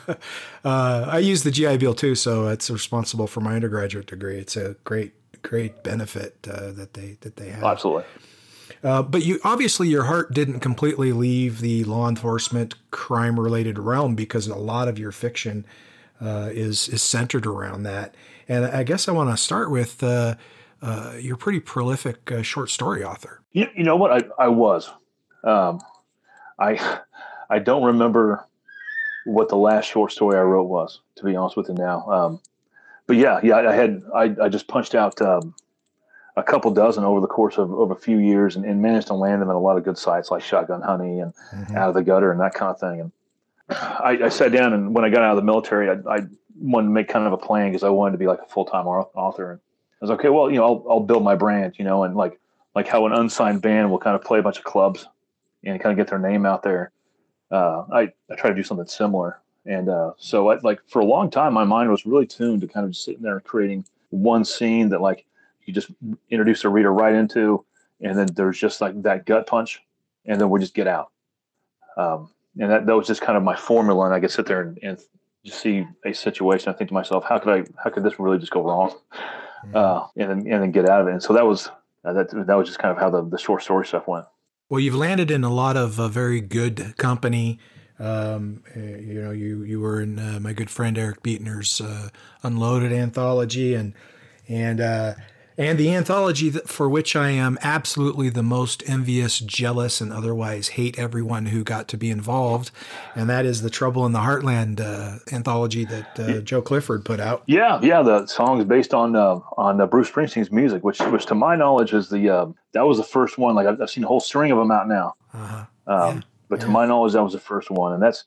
uh, 0.65 1.07
I 1.09 1.19
use 1.19 1.45
the 1.45 1.51
GI 1.51 1.79
Bill 1.79 1.95
too, 1.95 2.15
so 2.15 2.49
it's 2.49 2.69
responsible 2.69 3.27
for 3.27 3.41
my 3.41 3.55
undergraduate 3.55 4.07
degree. 4.07 4.39
It's 4.39 4.57
a 4.57 4.77
great, 4.85 5.15
great 5.43 5.83
benefit 5.83 6.37
uh, 6.51 6.73
that 6.73 6.95
they 6.95 7.17
that 7.21 7.37
they 7.37 7.51
have. 7.51 7.65
absolutely. 7.65 8.05
Uh, 8.85 9.03
but 9.03 9.25
you 9.25 9.41
obviously 9.45 9.89
your 9.89 10.05
heart 10.05 10.33
didn't 10.35 10.61
completely 10.61 11.11
leave 11.11 11.61
the 11.61 11.83
law 11.85 12.07
enforcement 12.07 12.75
crime 12.91 13.41
related 13.41 13.79
realm 13.79 14.15
because 14.15 14.47
a 14.47 14.55
lot 14.55 14.89
of 14.89 14.99
your 14.99 15.11
fiction 15.11 15.65
uh, 16.21 16.51
is 16.53 16.89
is 16.89 17.03
centered 17.03 17.47
around 17.47 17.85
that. 17.85 18.15
And 18.47 18.67
I 18.67 18.83
guess 18.83 19.09
I 19.09 19.13
want 19.13 19.31
to 19.31 19.39
start 19.39 19.71
with 19.71 20.03
uh, 20.03 20.35
uh, 20.83 21.15
you're 21.19 21.39
pretty 21.39 21.61
prolific 21.61 22.31
uh, 22.31 22.43
short 22.43 22.69
story 22.71 23.03
author. 23.03 23.41
You, 23.53 23.69
you 23.75 23.85
know 23.85 23.97
what? 23.97 24.13
I, 24.13 24.45
I 24.45 24.49
was. 24.49 24.91
Um, 25.43 25.81
I 26.59 27.01
I 27.49 27.59
don't 27.59 27.85
remember 27.85 28.45
what 29.25 29.49
the 29.49 29.57
last 29.57 29.87
short 29.87 30.13
story 30.13 30.37
I 30.37 30.43
wrote 30.43 30.69
was, 30.69 31.01
to 31.17 31.25
be 31.25 31.35
honest 31.35 31.57
with 31.57 31.69
you 31.69 31.75
now. 31.75 32.07
Um, 32.11 32.41
but 33.07 33.17
yeah, 33.17 33.41
yeah, 33.43 33.57
I 33.57 33.75
had 33.75 34.03
I, 34.15 34.37
I 34.43 34.49
just 34.51 34.69
punched 34.69 34.95
out 34.95 35.21
um, 35.23 35.55
a 36.37 36.43
couple 36.43 36.71
dozen 36.73 37.05
over 37.05 37.21
the 37.21 37.27
course 37.27 37.59
of, 37.59 37.73
of 37.73 37.91
a 37.91 37.95
few 37.95 38.19
years 38.19 38.57
and, 38.57 38.65
and 38.65 38.83
managed 38.83 39.07
to 39.07 39.15
land 39.15 39.41
them 39.41 39.51
at 39.51 39.55
a 39.55 39.59
lot 39.59 39.77
of 39.77 39.85
good 39.85 39.97
sites 39.97 40.31
like 40.31 40.43
Shotgun 40.43 40.83
Honey 40.83 41.21
and 41.21 41.33
Mhm. 41.53 41.77
Out 41.77 41.89
of 41.89 41.95
the 41.95 42.03
Gutter 42.03 42.33
and 42.33 42.41
that 42.41 42.55
kind 42.55 42.71
of 42.71 42.81
thing. 42.81 43.01
And 43.01 43.13
I, 43.71 44.19
I 44.25 44.29
sat 44.29 44.53
down 44.53 44.73
and 44.73 44.95
when 44.95 45.05
I 45.05 45.11
got 45.11 45.23
out 45.23 45.31
of 45.31 45.37
the 45.37 45.43
military, 45.43 45.89
I, 45.89 45.95
I 46.13 46.21
wanted 46.59 46.89
to 46.89 46.93
make 46.93 47.09
kind 47.09 47.27
of 47.27 47.33
a 47.33 47.39
plan 47.39 47.71
because 47.71 47.85
I 47.85 47.89
wanted 47.89 48.13
to 48.13 48.19
be 48.19 48.27
like 48.27 48.41
a 48.41 48.47
full 48.47 48.65
time 48.65 48.87
author. 48.87 49.53
And 49.53 49.61
I 49.61 50.05
was 50.05 50.11
okay. 50.13 50.29
Well, 50.29 50.51
you 50.51 50.57
know, 50.57 50.65
I'll, 50.65 50.87
I'll 50.91 51.01
build 51.01 51.23
my 51.23 51.37
brand, 51.37 51.75
you 51.79 51.85
know, 51.85 52.03
and 52.05 52.17
like 52.17 52.39
like 52.75 52.89
how 52.89 53.07
an 53.07 53.13
unsigned 53.13 53.63
band 53.63 53.91
will 53.91 54.01
kind 54.01 54.17
of 54.17 54.23
play 54.23 54.41
a 54.41 54.43
bunch 54.43 54.59
of 54.59 54.65
clubs 54.65 55.07
and 55.63 55.81
kind 55.81 55.93
of 55.93 55.97
get 55.97 56.11
their 56.11 56.19
name 56.19 56.45
out 56.45 56.63
there. 56.65 56.91
Uh, 57.51 57.85
I 57.93 58.13
I 58.31 58.35
try 58.37 58.51
to 58.51 58.57
do 58.57 58.65
something 58.65 58.87
similar. 58.87 59.41
And 59.67 59.89
uh, 59.89 60.13
so, 60.19 60.51
I, 60.51 60.59
like 60.63 60.81
for 60.89 61.01
a 61.01 61.05
long 61.07 61.31
time, 61.31 61.55
my 61.55 61.65
mind 61.65 61.91
was 61.91 62.05
really 62.05 62.27
tuned 62.27 62.61
to 62.61 62.67
kind 62.69 62.85
of 62.85 62.93
just 62.93 63.05
sitting 63.05 63.23
there 63.23 63.41
creating 63.41 63.87
one 64.11 64.45
scene 64.45 64.91
that 64.91 65.01
like 65.01 65.25
you 65.67 65.73
just 65.73 65.91
introduce 66.31 66.63
the 66.63 66.69
reader 66.69 66.93
right 66.93 67.15
into, 67.15 67.65
and 68.01 68.17
then 68.19 68.27
there's 68.35 68.59
just 68.59 68.81
like 68.81 69.01
that 69.03 69.27
gut 69.27 69.47
punch, 69.47 69.83
and 70.27 70.41
then 70.41 70.51
we 70.51 70.61
just 70.61 70.75
get 70.75 70.87
out. 70.87 71.11
Um, 71.97 72.31
and 72.59 72.71
that, 72.71 72.87
that 72.87 72.97
was 72.97 73.07
just 73.07 73.21
kind 73.21 73.37
of 73.37 73.43
my 73.43 73.57
formula, 73.57 74.07
and 74.07 74.15
I 74.15 74.21
could 74.21 74.31
sit 74.31 74.47
there 74.47 74.63
and, 74.63 74.79
and 74.83 74.99
just 75.45 75.61
see 75.61 75.87
a 76.05 76.13
situation. 76.13 76.73
I 76.73 76.77
think 76.77 76.89
to 76.89 76.95
myself, 76.95 77.25
how 77.25 77.39
could 77.39 77.53
I, 77.53 77.65
how 77.83 77.91
could 77.91 78.03
this 78.03 78.19
really 78.19 78.39
just 78.39 78.53
go 78.53 78.63
wrong? 78.63 78.95
Uh, 79.73 80.07
and 80.17 80.31
then 80.31 80.39
and 80.53 80.63
then 80.63 80.71
get 80.73 80.89
out 80.89 81.01
of 81.01 81.09
it. 81.09 81.13
And 81.13 81.23
so 81.23 81.33
that 81.33 81.47
was 81.47 81.71
uh, 82.05 82.13
that 82.13 82.31
that 82.31 82.55
was 82.55 82.69
just 82.69 82.79
kind 82.79 82.93
of 82.93 82.99
how 82.99 83.09
the, 83.11 83.25
the 83.25 83.39
short 83.39 83.63
story 83.63 83.87
stuff 83.87 84.07
went. 84.07 84.27
Well, 84.69 84.81
you've 84.81 84.95
landed 84.95 85.31
in 85.31 85.45
a 85.45 85.53
lot 85.53 85.77
of 85.77 85.99
uh, 85.99 86.09
very 86.09 86.41
good 86.41 86.97
company. 86.97 87.59
Um, 87.99 88.63
uh, 88.77 88.81
you 88.81 89.23
know, 89.23 89.31
you 89.31 89.63
you 89.63 89.81
were 89.81 90.01
in 90.01 90.19
uh, 90.19 90.39
my 90.41 90.53
good 90.53 90.69
friend 90.69 90.99
Eric 90.99 91.23
Beetner's 91.23 91.81
uh, 91.81 92.09
Unloaded 92.43 92.93
anthology, 92.93 93.75
and 93.75 93.95
and 94.49 94.81
uh, 94.81 95.15
and 95.57 95.79
the 95.79 95.95
anthology 95.95 96.49
that, 96.51 96.69
for 96.69 96.89
which 96.89 97.15
I 97.15 97.31
am 97.31 97.59
absolutely 97.63 98.29
the 98.29 98.43
most 98.43 98.83
envious, 98.87 99.39
jealous, 99.39 100.01
and 100.01 100.13
otherwise 100.13 100.69
hate 100.69 100.99
everyone 100.99 101.47
who 101.47 101.63
got 101.63 101.89
to 101.89 101.97
be 101.97 102.11
involved, 102.11 102.71
and 103.15 103.31
that 103.31 103.47
is 103.47 103.63
the 103.63 103.71
Trouble 103.71 104.05
in 104.07 104.13
the 104.13 104.21
Heartland 104.21 104.81
uh, 104.81 105.19
anthology 105.35 105.85
that 105.85 106.19
uh, 106.19 106.41
Joe 106.41 106.63
Clifford 106.63 107.05
put 107.05 107.21
out. 107.21 107.43
Yeah, 107.47 107.79
yeah. 107.83 108.03
The 108.03 108.27
song 108.27 108.59
is 108.59 108.65
based 108.65 108.95
on 108.95 109.15
uh, 109.15 109.41
on 109.57 109.81
uh, 109.81 109.87
Bruce 109.87 110.11
Springsteen's 110.11 110.51
music, 110.51 110.83
which 110.83 111.01
which 111.01 111.27
to 111.27 111.35
my 111.35 111.57
knowledge 111.57 111.93
is 111.93 112.09
the 112.09 112.29
uh, 112.29 112.47
that 112.73 112.87
was 112.87 112.99
the 112.99 113.05
first 113.05 113.39
one. 113.39 113.55
Like 113.55 113.67
I've, 113.67 113.81
I've 113.81 113.91
seen 113.91 114.05
a 114.05 114.09
whole 114.09 114.21
string 114.21 114.51
of 114.51 114.59
them 114.59 114.71
out 114.71 114.89
now. 114.89 115.15
Uh-huh. 115.33 115.65
Um, 115.87 116.17
Yeah, 116.17 116.21
but 116.49 116.61
to 116.61 116.67
yeah. 116.67 116.73
my 116.73 116.87
knowledge, 116.87 117.13
that 117.13 117.23
was 117.23 117.33
the 117.33 117.39
first 117.39 117.71
one, 117.71 117.93
and 117.93 118.03
that's 118.03 118.25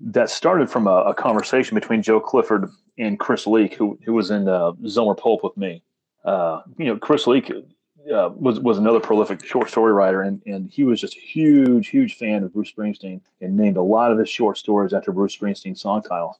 that 0.00 0.30
started 0.30 0.70
from 0.70 0.86
a, 0.86 1.04
a 1.04 1.14
conversation 1.14 1.74
between 1.74 2.02
Joe 2.02 2.20
Clifford 2.20 2.70
and 2.98 3.18
Chris 3.18 3.46
Leek, 3.46 3.74
who 3.74 3.98
who 4.04 4.14
was 4.14 4.30
in 4.30 4.48
uh, 4.48 4.72
Zelmer 4.82 5.16
Pulp 5.16 5.44
with 5.44 5.56
me. 5.56 5.82
Uh, 6.24 6.62
you 6.78 6.86
know, 6.86 6.96
Chris 6.96 7.26
Leek 7.26 7.50
uh, 7.50 8.30
was 8.34 8.60
was 8.60 8.78
another 8.78 9.00
prolific 9.00 9.44
short 9.44 9.68
story 9.68 9.92
writer, 9.92 10.22
and 10.22 10.42
and 10.46 10.70
he 10.70 10.84
was 10.84 11.00
just 11.00 11.16
a 11.16 11.20
huge, 11.20 11.88
huge 11.88 12.16
fan 12.16 12.42
of 12.42 12.52
Bruce 12.52 12.72
Springsteen, 12.72 13.20
and 13.40 13.56
named 13.56 13.76
a 13.76 13.82
lot 13.82 14.12
of 14.12 14.18
his 14.18 14.28
short 14.28 14.58
stories 14.58 14.92
after 14.92 15.12
Bruce 15.12 15.36
Springsteen 15.36 15.76
song 15.76 16.02
titles. 16.02 16.36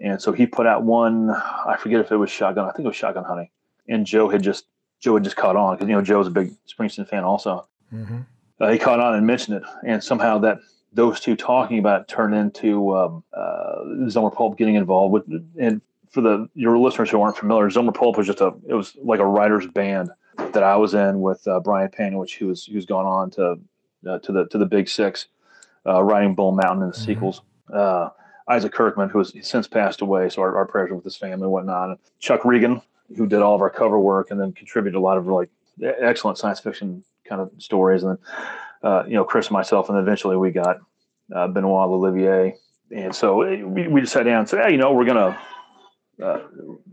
And 0.00 0.20
so 0.20 0.32
he 0.32 0.46
put 0.46 0.66
out 0.66 0.82
one. 0.82 1.30
I 1.30 1.76
forget 1.78 2.00
if 2.00 2.12
it 2.12 2.16
was 2.16 2.30
Shotgun. 2.30 2.64
I 2.64 2.72
think 2.72 2.84
it 2.84 2.88
was 2.88 2.96
Shotgun 2.96 3.24
Honey. 3.24 3.50
And 3.88 4.04
Joe 4.06 4.28
had 4.28 4.42
just 4.42 4.66
Joe 5.00 5.14
had 5.14 5.24
just 5.24 5.36
caught 5.36 5.56
on 5.56 5.76
because 5.76 5.88
you 5.88 5.94
know 5.94 6.02
Joe's 6.02 6.26
a 6.26 6.30
big 6.30 6.52
Springsteen 6.68 7.08
fan 7.08 7.24
also 7.24 7.66
hmm 7.90 8.20
uh, 8.60 8.70
he 8.70 8.78
caught 8.78 9.00
on 9.00 9.14
and 9.14 9.26
mentioned 9.26 9.58
it, 9.58 9.62
and 9.84 10.02
somehow 10.02 10.38
that 10.38 10.58
those 10.92 11.20
two 11.20 11.36
talking 11.36 11.78
about 11.78 12.02
it 12.02 12.08
turned 12.08 12.34
into 12.34 12.96
um, 12.96 13.22
uh, 13.34 14.30
Pulp 14.30 14.56
getting 14.56 14.76
involved 14.76 15.12
with. 15.12 15.24
And 15.60 15.82
for 16.10 16.20
the 16.20 16.48
your 16.54 16.78
listeners 16.78 17.10
who 17.10 17.20
aren't 17.20 17.36
familiar, 17.36 17.68
Zelmer 17.68 17.94
Pulp 17.94 18.16
was 18.16 18.26
just 18.26 18.40
a 18.40 18.52
it 18.68 18.74
was 18.74 18.96
like 19.02 19.20
a 19.20 19.26
writers 19.26 19.66
band 19.66 20.10
that 20.52 20.62
I 20.62 20.76
was 20.76 20.94
in 20.94 21.20
with 21.20 21.46
uh, 21.48 21.60
Brian 21.60 21.90
which 22.18 22.34
he 22.34 22.44
was 22.44 22.64
he's 22.64 22.86
gone 22.86 23.06
on 23.06 23.30
to 23.32 23.58
uh, 24.08 24.18
to 24.20 24.32
the 24.32 24.46
to 24.48 24.58
the 24.58 24.66
Big 24.66 24.88
Six, 24.88 25.28
uh, 25.86 26.02
writing 26.02 26.34
Bull 26.34 26.52
Mountain 26.52 26.82
and 26.84 26.92
the 26.92 26.96
Mhm. 26.96 27.04
sequels. 27.04 27.42
Uh, 27.72 28.10
Isaac 28.48 28.72
Kirkman, 28.72 29.08
who 29.08 29.18
has 29.18 29.32
since 29.42 29.66
passed 29.66 30.00
away, 30.02 30.28
so 30.28 30.40
our, 30.42 30.56
our 30.56 30.66
prayers 30.66 30.90
are 30.92 30.94
with 30.94 31.04
his 31.04 31.16
family 31.16 31.42
and 31.44 31.50
whatnot. 31.50 31.88
And 31.90 31.98
Chuck 32.20 32.44
Regan, 32.44 32.80
who 33.16 33.26
did 33.26 33.42
all 33.42 33.56
of 33.56 33.60
our 33.60 33.70
cover 33.70 33.98
work 33.98 34.30
and 34.30 34.40
then 34.40 34.52
contributed 34.52 34.96
a 34.96 35.00
lot 35.00 35.18
of 35.18 35.26
like 35.26 35.48
excellent 35.82 36.38
science 36.38 36.60
fiction 36.60 37.02
kind 37.24 37.40
of 37.40 37.50
stories. 37.58 38.04
And 38.04 38.16
then, 38.16 38.18
uh, 38.88 39.02
you 39.06 39.14
know, 39.14 39.24
Chris 39.24 39.48
and 39.48 39.52
myself, 39.54 39.88
and 39.88 39.96
then 39.96 40.02
eventually 40.04 40.36
we 40.36 40.52
got 40.52 40.78
uh, 41.34 41.48
Benoit 41.48 41.88
Lelièvre. 41.88 42.52
And 42.92 43.12
so 43.12 43.42
eh, 43.42 43.62
we, 43.64 43.88
we 43.88 44.00
just 44.02 44.12
sat 44.12 44.22
down 44.24 44.40
and 44.40 44.48
said, 44.48 44.64
hey, 44.64 44.70
you 44.70 44.78
know, 44.78 44.92
we're 44.92 45.04
going 45.04 45.16
to, 45.16 45.36
uh, 46.22 46.40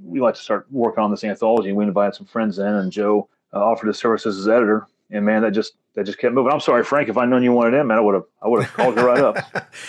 we 0.03 0.19
like 0.21 0.35
to 0.35 0.41
start 0.41 0.67
working 0.71 1.03
on 1.03 1.11
this 1.11 1.23
anthology. 1.23 1.71
We 1.71 1.83
invited 1.85 2.15
some 2.15 2.25
friends 2.27 2.59
in, 2.59 2.65
and 2.65 2.91
Joe 2.91 3.29
uh, 3.53 3.63
offered 3.63 3.87
his 3.87 3.97
services 3.97 4.37
as 4.39 4.47
editor. 4.47 4.87
And 5.11 5.25
man, 5.25 5.43
that 5.43 5.51
just 5.51 5.73
that 5.95 6.05
just 6.05 6.17
kept 6.17 6.33
moving. 6.33 6.51
I'm 6.51 6.59
sorry, 6.59 6.83
Frank. 6.83 7.09
If 7.09 7.17
I'd 7.17 7.29
known 7.29 7.43
you 7.43 7.51
wanted 7.51 7.79
in, 7.79 7.87
man, 7.87 7.97
I 7.97 8.01
would 8.01 8.15
have 8.15 8.25
I 8.41 8.47
would 8.47 8.63
have 8.63 8.73
called 8.75 8.95
you 8.97 9.05
right 9.05 9.19
up. 9.19 9.37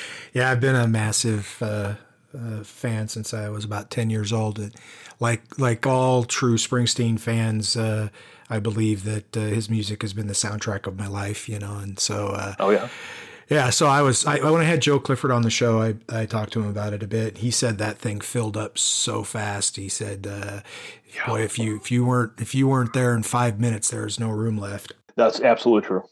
yeah, 0.35 0.51
I've 0.51 0.61
been 0.61 0.75
a 0.77 0.87
massive 0.87 1.57
uh, 1.63 1.95
uh, 2.37 2.63
fan 2.65 3.09
since 3.09 3.33
I 3.33 3.49
was 3.49 3.65
about 3.65 3.91
ten 3.91 4.11
years 4.11 4.33
old. 4.33 4.59
It- 4.59 4.75
Like 5.21 5.59
like 5.59 5.87
all 5.87 6.25
true 6.25 6.57
Springsteen 6.57 7.19
fans, 7.19 7.77
uh, 7.77 8.09
I 8.51 8.59
believe 8.59 9.05
that 9.05 9.37
uh, 9.37 9.41
his 9.41 9.71
music 9.71 10.03
has 10.03 10.13
been 10.13 10.27
the 10.27 10.35
soundtrack 10.35 10.87
of 10.87 10.99
my 10.99 11.07
life. 11.07 11.49
You 11.49 11.59
know, 11.61 11.77
and 11.79 11.99
so 11.99 12.29
uh, 12.29 12.55
Oh 12.59 12.71
yeah, 12.71 12.89
yeah. 13.49 13.71
So 13.71 13.87
I 13.87 14.03
was 14.03 14.27
I, 14.27 14.39
when 14.39 14.61
I 14.61 14.65
had 14.65 14.83
Joe 14.83 14.99
Clifford 14.99 15.31
on 15.31 15.43
the 15.43 15.51
show, 15.51 15.81
I 15.81 15.97
I 16.09 16.27
talked 16.27 16.53
to 16.55 16.61
him 16.61 16.69
about 16.69 16.93
it 16.93 17.03
a 17.03 17.07
bit. 17.07 17.39
He 17.39 17.51
said 17.51 17.79
that 17.79 17.99
thing 17.99 18.21
filled 18.21 18.57
up 18.57 18.79
so 18.79 19.23
fast. 19.23 19.77
He 19.77 19.89
said, 19.89 20.27
uh, 20.27 20.61
"Boy, 21.27 21.43
if 21.43 21.59
you 21.59 21.77
if 21.77 21.91
you 21.91 22.05
weren't 22.05 22.33
if 22.41 22.55
you 22.55 22.69
weren't 22.69 22.93
there 22.93 23.15
in 23.15 23.23
five 23.23 23.61
minutes, 23.61 23.91
there 23.91 24.05
was 24.05 24.21
no 24.21 24.31
room 24.31 24.59
left." 24.59 24.93
that's 25.17 25.41
absolutely 25.41 25.87
true. 25.87 26.03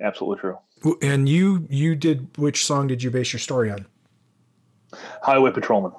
Absolutely 0.00 0.40
true. 0.40 0.58
And 1.02 1.28
you 1.28 1.66
you 1.70 1.94
did 1.94 2.36
which 2.36 2.64
song 2.64 2.86
did 2.86 3.02
you 3.02 3.10
base 3.10 3.32
your 3.32 3.40
story 3.40 3.70
on? 3.70 3.86
Highway 5.22 5.50
Patrolman. 5.50 5.92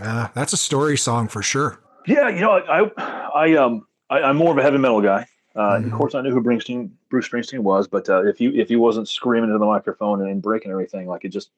Ah, 0.00 0.30
that's 0.34 0.52
a 0.52 0.56
story 0.56 0.96
song 0.96 1.28
for 1.28 1.42
sure. 1.42 1.80
Yeah, 2.06 2.28
you 2.28 2.40
know, 2.40 2.50
I, 2.50 2.90
I, 3.34 3.54
um, 3.56 3.86
I, 4.10 4.22
I'm 4.22 4.36
more 4.36 4.50
of 4.50 4.58
a 4.58 4.62
heavy 4.62 4.78
metal 4.78 5.00
guy. 5.00 5.26
Uh, 5.54 5.78
Mhm. 5.78 5.86
Of 5.86 5.92
course, 5.92 6.14
I 6.14 6.20
knew 6.22 6.30
who 6.30 6.42
Springsteen, 6.42 6.90
Bruce 7.10 7.28
Springsteen 7.28 7.60
was, 7.60 7.86
but 7.86 8.08
uh, 8.08 8.24
if 8.24 8.40
you 8.40 8.52
if 8.52 8.68
he 8.68 8.76
wasn't 8.76 9.08
screaming 9.08 9.50
into 9.50 9.58
the 9.58 9.66
microphone 9.66 10.26
and, 10.26 10.40
breaking 10.40 10.70
everything, 10.70 11.06
like 11.06 11.24
it 11.24 11.28
just, 11.28 11.50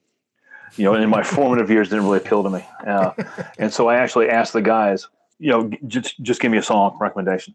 you 0.77 0.85
know, 0.85 0.95
in 0.95 1.09
my 1.09 1.23
formative 1.37 1.71
years, 1.71 1.89
didn't 1.89 2.05
really 2.05 2.19
appeal 2.19 2.43
to 2.43 2.51
me. 2.51 2.65
Uh, 2.87 3.13
and 3.59 3.73
so 3.73 3.89
I 3.89 3.97
actually 3.97 4.29
asked 4.31 4.53
the 4.53 4.63
guys, 4.63 5.07
you 5.39 5.51
know, 5.51 5.71
just 5.87 6.21
just 6.23 6.41
give 6.41 6.51
me 6.51 6.59
a 6.59 6.63
song 6.63 6.97
recommendation, 7.01 7.55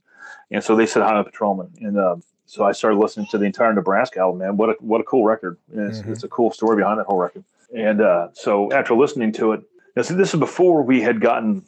and 0.51 0.63
so 0.63 0.75
they 0.75 0.85
said 0.85 1.03
Highway 1.03 1.23
Patrolman, 1.25 1.71
and 1.81 1.97
uh, 1.97 2.15
so 2.45 2.63
I 2.63 2.71
started 2.71 2.97
listening 2.99 3.27
to 3.31 3.37
the 3.37 3.45
entire 3.45 3.73
Nebraska 3.73 4.19
album. 4.19 4.39
Man, 4.39 4.57
what 4.57 4.69
a 4.69 4.73
what 4.79 5.01
a 5.01 5.03
cool 5.03 5.23
record! 5.25 5.57
It's, 5.73 6.01
Mhm. 6.01 6.09
it's 6.11 6.23
a 6.23 6.27
cool 6.29 6.51
story 6.51 6.77
behind 6.77 6.99
that 6.99 7.05
whole 7.05 7.17
record. 7.19 7.43
And 7.75 8.01
uh, 8.01 8.29
so 8.33 8.71
after 8.71 8.95
listening 8.95 9.31
to 9.33 9.51
it, 9.53 9.61
this, 9.95 10.07
this 10.07 10.33
is 10.33 10.39
before 10.39 10.81
we 10.83 11.01
had 11.01 11.19
gotten 11.21 11.63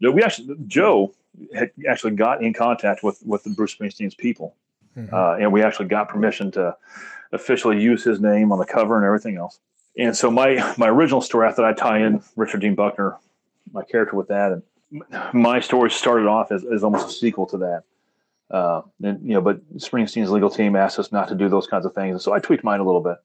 we 0.00 0.22
actually 0.22 0.56
Joe 0.66 1.12
had 1.54 1.70
actually 1.88 2.12
got 2.12 2.42
in 2.42 2.52
contact 2.52 3.02
with 3.02 3.20
with 3.24 3.42
the 3.44 3.50
Bruce 3.50 3.74
Springsteen's 3.74 4.14
people, 4.14 4.54
Mhm. 4.96 5.12
uh, 5.12 5.36
and 5.40 5.52
we 5.52 5.62
actually 5.62 5.86
got 5.86 6.08
permission 6.08 6.50
to 6.52 6.76
officially 7.32 7.80
use 7.80 8.04
his 8.04 8.20
name 8.20 8.52
on 8.52 8.58
the 8.58 8.66
cover 8.66 8.96
and 8.96 9.04
everything 9.04 9.36
else. 9.36 9.58
And 9.98 10.16
so 10.16 10.30
my 10.30 10.74
my 10.78 10.88
original 10.88 11.20
story, 11.20 11.48
I 11.48 11.52
thought 11.52 11.64
I'd 11.64 11.76
tie 11.76 11.98
in 11.98 12.22
Richard 12.36 12.60
Dean 12.60 12.74
Buckner, 12.74 13.16
my 13.72 13.82
character 13.84 14.16
with 14.16 14.28
that, 14.28 14.52
and 14.52 14.62
my 15.32 15.60
story 15.60 15.90
started 15.90 16.26
off 16.26 16.52
as, 16.52 16.64
as 16.64 16.84
almost 16.84 17.08
a 17.08 17.12
sequel 17.12 17.46
to 17.46 17.58
that. 17.58 17.82
Uh, 18.50 18.82
and 19.02 19.20
you 19.26 19.34
know, 19.34 19.40
but 19.40 19.58
Springsteen's 19.78 20.30
legal 20.30 20.50
team 20.50 20.76
asked 20.76 20.98
us 20.98 21.10
not 21.10 21.28
to 21.28 21.34
do 21.34 21.48
those 21.48 21.66
kinds 21.66 21.86
of 21.86 21.94
things, 21.94 22.12
and 22.12 22.22
so 22.22 22.32
I 22.32 22.38
tweaked 22.38 22.62
mine 22.62 22.78
a 22.80 22.84
little 22.84 23.00
bit. 23.00 23.16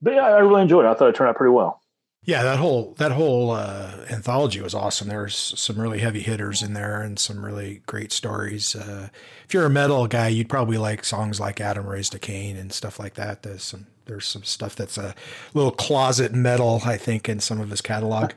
But 0.00 0.14
yeah, 0.14 0.26
I 0.26 0.38
really 0.38 0.62
enjoyed 0.62 0.84
it. 0.84 0.88
I 0.88 0.94
thought 0.94 1.08
it 1.08 1.14
turned 1.16 1.30
out 1.30 1.36
pretty 1.36 1.52
well. 1.52 1.80
Yeah, 2.24 2.42
that 2.42 2.58
whole 2.58 2.94
that 2.98 3.12
whole 3.12 3.52
uh, 3.52 4.04
anthology 4.10 4.60
was 4.60 4.74
awesome. 4.74 5.08
There's 5.08 5.34
some 5.34 5.80
really 5.80 6.00
heavy 6.00 6.20
hitters 6.20 6.62
in 6.62 6.74
there 6.74 7.00
and 7.00 7.18
some 7.18 7.44
really 7.44 7.80
great 7.86 8.12
stories. 8.12 8.76
Uh, 8.76 9.08
if 9.46 9.54
you're 9.54 9.64
a 9.64 9.70
metal 9.70 10.06
guy, 10.06 10.28
you'd 10.28 10.48
probably 10.50 10.76
like 10.76 11.04
songs 11.04 11.40
like 11.40 11.60
"Adam 11.60 11.86
Raised 11.86 12.14
a 12.14 12.18
Cain" 12.18 12.56
and 12.56 12.70
stuff 12.72 12.98
like 12.98 13.14
that. 13.14 13.44
There's 13.44 13.62
some 13.62 13.86
there's 14.04 14.26
some 14.26 14.42
stuff 14.42 14.76
that's 14.76 14.98
a 14.98 15.14
little 15.54 15.70
closet 15.70 16.34
metal, 16.34 16.82
I 16.84 16.98
think, 16.98 17.28
in 17.30 17.40
some 17.40 17.60
of 17.60 17.70
his 17.70 17.80
catalog. 17.80 18.32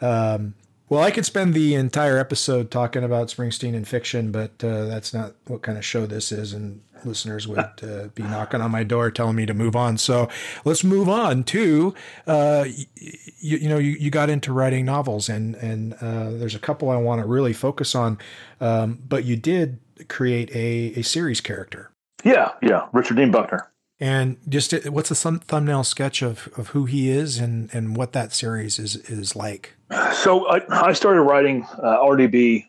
Um, 0.00 0.54
well, 0.90 1.00
I 1.00 1.12
could 1.12 1.24
spend 1.24 1.54
the 1.54 1.76
entire 1.76 2.18
episode 2.18 2.72
talking 2.72 3.04
about 3.04 3.28
Springsteen 3.28 3.76
and 3.76 3.86
fiction, 3.86 4.32
but 4.32 4.62
uh, 4.64 4.86
that's 4.86 5.14
not 5.14 5.34
what 5.46 5.62
kind 5.62 5.78
of 5.78 5.84
show 5.84 6.04
this 6.04 6.32
is, 6.32 6.52
and 6.52 6.82
listeners 7.04 7.46
would 7.46 7.58
uh, 7.82 8.08
be 8.12 8.24
knocking 8.24 8.60
on 8.60 8.72
my 8.72 8.82
door 8.82 9.08
telling 9.12 9.36
me 9.36 9.46
to 9.46 9.54
move 9.54 9.76
on. 9.76 9.98
So 9.98 10.28
let's 10.64 10.82
move 10.82 11.08
on 11.08 11.44
to 11.44 11.94
uh, 12.26 12.64
you, 12.96 13.58
you, 13.58 13.68
know 13.68 13.78
you, 13.78 13.92
you 13.92 14.10
got 14.10 14.30
into 14.30 14.52
writing 14.52 14.84
novels, 14.84 15.28
and 15.28 15.54
and 15.54 15.94
uh, 15.94 16.30
there's 16.30 16.56
a 16.56 16.58
couple 16.58 16.90
I 16.90 16.96
want 16.96 17.20
to 17.20 17.26
really 17.26 17.52
focus 17.52 17.94
on, 17.94 18.18
um, 18.60 18.98
but 19.08 19.24
you 19.24 19.36
did 19.36 19.78
create 20.08 20.50
a, 20.50 20.98
a 20.98 21.02
series 21.02 21.40
character. 21.40 21.92
Yeah, 22.24 22.50
yeah, 22.60 22.88
Richard 22.92 23.16
Dean 23.16 23.30
Buckner. 23.30 23.70
And 24.00 24.38
just 24.48 24.72
what's 24.88 25.10
the 25.10 25.14
thumb- 25.14 25.40
thumbnail 25.40 25.84
sketch 25.84 26.20
of, 26.20 26.48
of 26.56 26.68
who 26.68 26.86
he 26.86 27.10
is 27.10 27.38
and, 27.38 27.68
and 27.72 27.96
what 27.96 28.12
that 28.12 28.32
series 28.32 28.78
is 28.78 28.96
is 28.96 29.36
like? 29.36 29.76
So 30.14 30.46
I, 30.48 30.88
I 30.88 30.92
started 30.92 31.22
writing 31.22 31.64
uh, 31.82 31.98
RDB, 31.98 32.66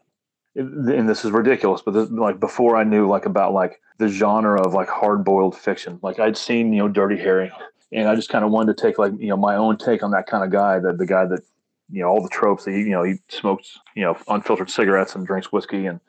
and 0.56 1.08
this 1.08 1.24
is 1.24 1.32
ridiculous, 1.32 1.82
but 1.82 1.92
this, 1.92 2.10
like 2.10 2.40
before 2.40 2.76
I 2.76 2.84
knew 2.84 3.08
like 3.08 3.26
about 3.26 3.54
like 3.54 3.80
the 4.00 4.08
genre 4.08 4.60
of 4.62 4.74
like 4.74 4.90
hard 4.90 5.24
boiled 5.24 5.56
fiction. 5.56 6.00
Like 6.02 6.20
I'd 6.20 6.36
seen 6.36 6.74
you 6.74 6.80
know 6.80 6.88
Dirty 6.88 7.18
Harry, 7.18 7.52
and 7.92 8.10
I 8.10 8.16
just 8.16 8.30
kind 8.30 8.44
of 8.44 8.52
wanted 8.52 8.76
to 8.76 8.82
take 8.82 8.98
like 8.98 9.14
you 9.20 9.28
know 9.28 9.38
my 9.38 9.56
own 9.56 9.78
take 9.78 10.02
on 10.02 10.12
that 10.12 10.26
kind 10.28 10.44
of 10.44 10.50
guy, 10.50 10.80
that 10.80 10.98
the 10.98 11.06
guy 11.06 11.26
that 11.26 11.42
you 11.92 12.02
know 12.02 12.08
all 12.08 12.24
the 12.24 12.30
tropes 12.30 12.66
that 12.66 12.72
he, 12.72 12.80
you 12.80 12.90
know 12.90 13.04
he 13.04 13.16
smokes 13.30 13.78
you 13.96 14.04
know 14.04 14.18
unfiltered 14.28 14.70
cigarettes 14.70 15.14
and 15.14 15.28
drinks 15.28 15.52
whiskey 15.52 15.86
and 15.86 16.00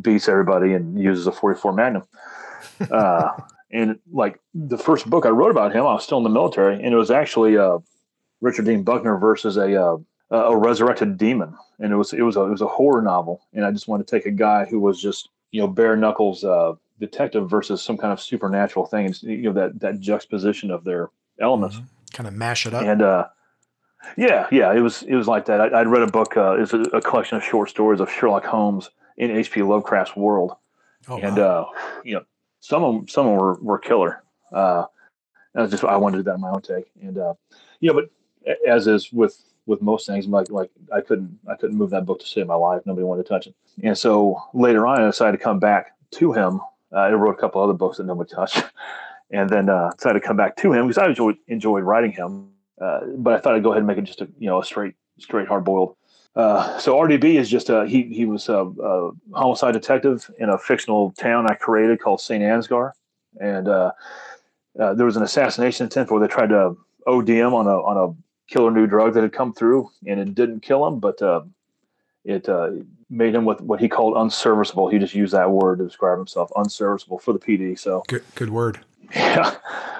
beats 0.00 0.28
everybody 0.28 0.72
and 0.72 1.00
uses 1.02 1.26
a 1.26 1.32
44 1.32 1.72
Magnum. 1.72 2.04
Uh, 2.90 3.28
and 3.72 3.98
like 4.10 4.40
the 4.54 4.76
first 4.76 5.08
book 5.08 5.24
I 5.24 5.30
wrote 5.30 5.50
about 5.50 5.72
him, 5.72 5.82
I 5.82 5.92
was 5.92 6.04
still 6.04 6.18
in 6.18 6.24
the 6.24 6.30
military, 6.30 6.74
and 6.74 6.92
it 6.92 6.96
was 6.96 7.10
actually 7.10 7.56
uh, 7.56 7.78
Richard 8.40 8.64
Dean 8.66 8.82
Buckner 8.82 9.18
versus 9.18 9.56
a 9.56 9.98
uh, 10.32 10.50
a 10.50 10.56
resurrected 10.56 11.18
demon, 11.18 11.56
and 11.78 11.92
it 11.92 11.96
was 11.96 12.12
it 12.12 12.22
was 12.22 12.36
a 12.36 12.42
it 12.42 12.50
was 12.50 12.62
a 12.62 12.66
horror 12.66 13.02
novel, 13.02 13.46
and 13.52 13.64
I 13.64 13.70
just 13.70 13.88
wanted 13.88 14.06
to 14.06 14.16
take 14.16 14.26
a 14.26 14.30
guy 14.30 14.64
who 14.64 14.80
was 14.80 15.00
just 15.00 15.28
you 15.50 15.60
know 15.60 15.66
bare 15.66 15.96
knuckles 15.96 16.44
uh, 16.44 16.74
detective 16.98 17.50
versus 17.50 17.82
some 17.82 17.96
kind 17.96 18.12
of 18.12 18.20
supernatural 18.20 18.86
thing, 18.86 19.06
and 19.06 19.22
you 19.22 19.42
know 19.42 19.52
that 19.52 19.80
that 19.80 20.00
juxtaposition 20.00 20.70
of 20.70 20.84
their 20.84 21.10
elements, 21.40 21.76
mm-hmm. 21.76 21.86
kind 22.12 22.28
of 22.28 22.34
mash 22.34 22.66
it 22.66 22.74
up, 22.74 22.84
and 22.84 23.02
uh, 23.02 23.26
yeah, 24.16 24.46
yeah, 24.50 24.72
it 24.72 24.80
was 24.80 25.02
it 25.02 25.14
was 25.14 25.26
like 25.26 25.46
that. 25.46 25.60
I, 25.60 25.82
would 25.82 25.88
read 25.88 26.02
a 26.02 26.10
book, 26.10 26.36
uh, 26.36 26.56
it's 26.58 26.72
a, 26.72 26.80
a, 26.80 27.00
collection 27.00 27.36
of 27.36 27.44
short 27.44 27.68
stories 27.68 28.00
of 28.00 28.10
Sherlock 28.10 28.44
Holmes 28.44 28.90
in 29.16 29.30
H.P. 29.30 29.62
Lovecraft's 29.62 30.16
world, 30.16 30.52
oh, 31.08 31.18
and 31.18 31.36
wow. 31.36 31.70
uh, 31.74 32.00
you 32.04 32.14
know 32.14 32.24
some 32.60 32.82
of 32.82 32.94
them, 32.94 33.08
some 33.08 33.26
of 33.26 33.32
them 33.32 33.40
were, 33.40 33.54
were 33.60 33.78
killer. 33.78 34.22
Uh, 34.52 34.84
I 35.54 35.66
just 35.66 35.84
I 35.84 35.96
wanted 35.96 36.18
to 36.18 36.22
do 36.22 36.30
that 36.30 36.36
in 36.36 36.40
my 36.40 36.50
own 36.50 36.62
take, 36.62 36.90
and 37.02 37.18
uh, 37.18 37.34
you 37.80 37.92
know, 37.92 38.00
but 38.00 38.56
as 38.66 38.86
is 38.86 39.12
with 39.12 39.42
with 39.66 39.82
most 39.82 40.06
things, 40.06 40.26
like 40.26 40.50
like 40.50 40.70
I 40.92 41.00
couldn't 41.00 41.38
I 41.48 41.54
couldn't 41.54 41.76
move 41.76 41.90
that 41.90 42.06
book 42.06 42.20
to 42.20 42.26
save 42.26 42.46
my 42.46 42.54
life. 42.54 42.82
Nobody 42.86 43.04
wanted 43.04 43.24
to 43.24 43.28
touch 43.28 43.46
it, 43.46 43.54
and 43.82 43.96
so 43.96 44.40
later 44.54 44.86
on, 44.86 45.00
I 45.00 45.06
decided 45.06 45.38
to 45.38 45.44
come 45.44 45.58
back 45.58 45.94
to 46.12 46.32
him. 46.32 46.60
Uh, 46.92 46.96
I 46.96 47.12
wrote 47.12 47.36
a 47.36 47.40
couple 47.40 47.62
other 47.62 47.72
books 47.72 47.98
that 47.98 48.04
nobody 48.04 48.32
touched, 48.32 48.64
and 49.30 49.48
then 49.48 49.68
uh, 49.68 49.90
decided 49.96 50.20
to 50.20 50.26
come 50.26 50.36
back 50.36 50.56
to 50.56 50.72
him 50.72 50.86
because 50.86 50.98
I 50.98 51.08
enjoyed 51.08 51.36
enjoyed 51.48 51.84
writing 51.84 52.12
him. 52.12 52.48
Uh, 52.80 53.00
but 53.16 53.34
I 53.34 53.38
thought 53.38 53.54
I'd 53.54 53.62
go 53.62 53.70
ahead 53.70 53.78
and 53.80 53.86
make 53.86 53.98
it 53.98 54.04
just 54.04 54.22
a 54.22 54.28
you 54.38 54.48
know 54.48 54.60
a 54.60 54.64
straight 54.64 54.94
straight 55.18 55.48
hard 55.48 55.64
boiled 55.64 55.96
uh, 56.36 56.78
so 56.78 56.94
RDB 56.94 57.34
is 57.34 57.50
just 57.50 57.70
a 57.70 57.86
he 57.86 58.04
he 58.04 58.24
was 58.24 58.48
a, 58.48 58.64
a, 58.64 59.10
homicide 59.32 59.72
detective 59.72 60.30
in 60.38 60.48
a 60.48 60.58
fictional 60.58 61.10
town 61.12 61.50
I 61.50 61.54
created 61.54 62.00
called 62.00 62.20
Saint 62.20 62.42
Ansgar, 62.42 62.92
and 63.40 63.66
uh, 63.66 63.90
uh, 64.78 64.94
there 64.94 65.06
was 65.06 65.16
an 65.16 65.24
assassination 65.24 65.86
attempt 65.86 66.12
where 66.12 66.20
they 66.20 66.28
tried 66.28 66.50
to 66.50 66.76
OD 67.06 67.28
him 67.28 67.52
on 67.52 67.66
a 67.66 67.76
on 67.82 67.96
a 67.96 68.29
killer 68.50 68.70
new 68.70 68.86
drug 68.86 69.14
that 69.14 69.22
had 69.22 69.32
come 69.32 69.54
through, 69.54 69.90
and 70.06 70.20
it 70.20 70.34
didn't 70.34 70.60
kill 70.60 70.86
him, 70.86 70.98
but 70.98 71.22
uh, 71.22 71.42
it 72.24 72.48
uh, 72.48 72.70
made 73.08 73.34
him 73.34 73.44
what 73.44 73.60
what 73.62 73.80
he 73.80 73.88
called 73.88 74.16
unserviceable. 74.16 74.88
He 74.88 74.98
just 74.98 75.14
used 75.14 75.32
that 75.32 75.50
word 75.50 75.78
to 75.78 75.84
describe 75.84 76.18
himself, 76.18 76.50
unserviceable 76.56 77.18
for 77.18 77.32
the 77.32 77.38
PD. 77.38 77.78
So 77.78 78.02
good 78.08 78.24
good 78.34 78.50
word. 78.50 78.80
Yeah. 79.14 79.56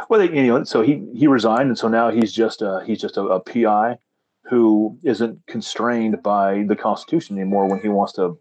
Well, 0.08 0.18
they, 0.20 0.34
you 0.34 0.46
know, 0.48 0.64
so 0.64 0.82
he 0.82 1.06
he 1.14 1.26
resigned, 1.26 1.68
and 1.68 1.78
so 1.78 1.88
now 1.88 2.10
he's 2.10 2.32
just 2.32 2.62
a, 2.62 2.82
he's 2.84 3.00
just 3.00 3.16
a, 3.16 3.22
a 3.22 3.40
PI 3.40 3.98
who 4.42 4.98
isn't 5.04 5.46
constrained 5.46 6.20
by 6.22 6.64
the 6.64 6.74
Constitution 6.74 7.38
anymore 7.38 7.68
when 7.68 7.80
he 7.80 7.88
wants 7.88 8.12
to 8.14 8.36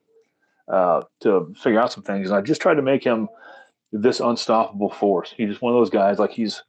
uh, 0.67 1.01
to 1.21 1.53
figure 1.61 1.79
out 1.79 1.91
some 1.91 2.03
things. 2.03 2.29
And 2.29 2.37
I 2.37 2.41
just 2.41 2.61
tried 2.61 2.75
to 2.75 2.81
make 2.81 3.03
him 3.03 3.29
this 3.91 4.19
unstoppable 4.19 4.89
force. 4.89 5.33
He's 5.35 5.49
just 5.49 5.61
one 5.61 5.73
of 5.73 5.79
those 5.79 5.91
guys. 5.91 6.17
Like 6.17 6.31
he's 6.31 6.63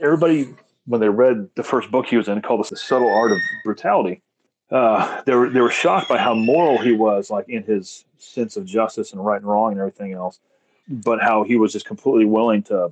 everybody 0.00 0.54
when 0.88 1.00
they 1.00 1.08
read 1.08 1.48
the 1.54 1.62
first 1.62 1.90
book 1.90 2.06
he 2.06 2.16
was 2.16 2.28
in 2.28 2.40
called 2.42 2.66
"The 2.68 2.76
Subtle 2.76 3.12
Art 3.12 3.32
of 3.32 3.38
Brutality." 3.64 4.22
Uh, 4.70 5.22
they 5.22 5.34
were 5.34 5.48
they 5.50 5.60
were 5.60 5.70
shocked 5.70 6.08
by 6.08 6.18
how 6.18 6.34
moral 6.34 6.78
he 6.78 6.92
was, 6.92 7.30
like 7.30 7.48
in 7.48 7.62
his 7.62 8.04
sense 8.18 8.56
of 8.56 8.64
justice 8.64 9.12
and 9.12 9.24
right 9.24 9.40
and 9.40 9.46
wrong 9.46 9.72
and 9.72 9.80
everything 9.80 10.12
else, 10.12 10.40
but 10.88 11.20
how 11.20 11.44
he 11.44 11.56
was 11.56 11.72
just 11.72 11.86
completely 11.86 12.24
willing 12.24 12.62
to 12.64 12.90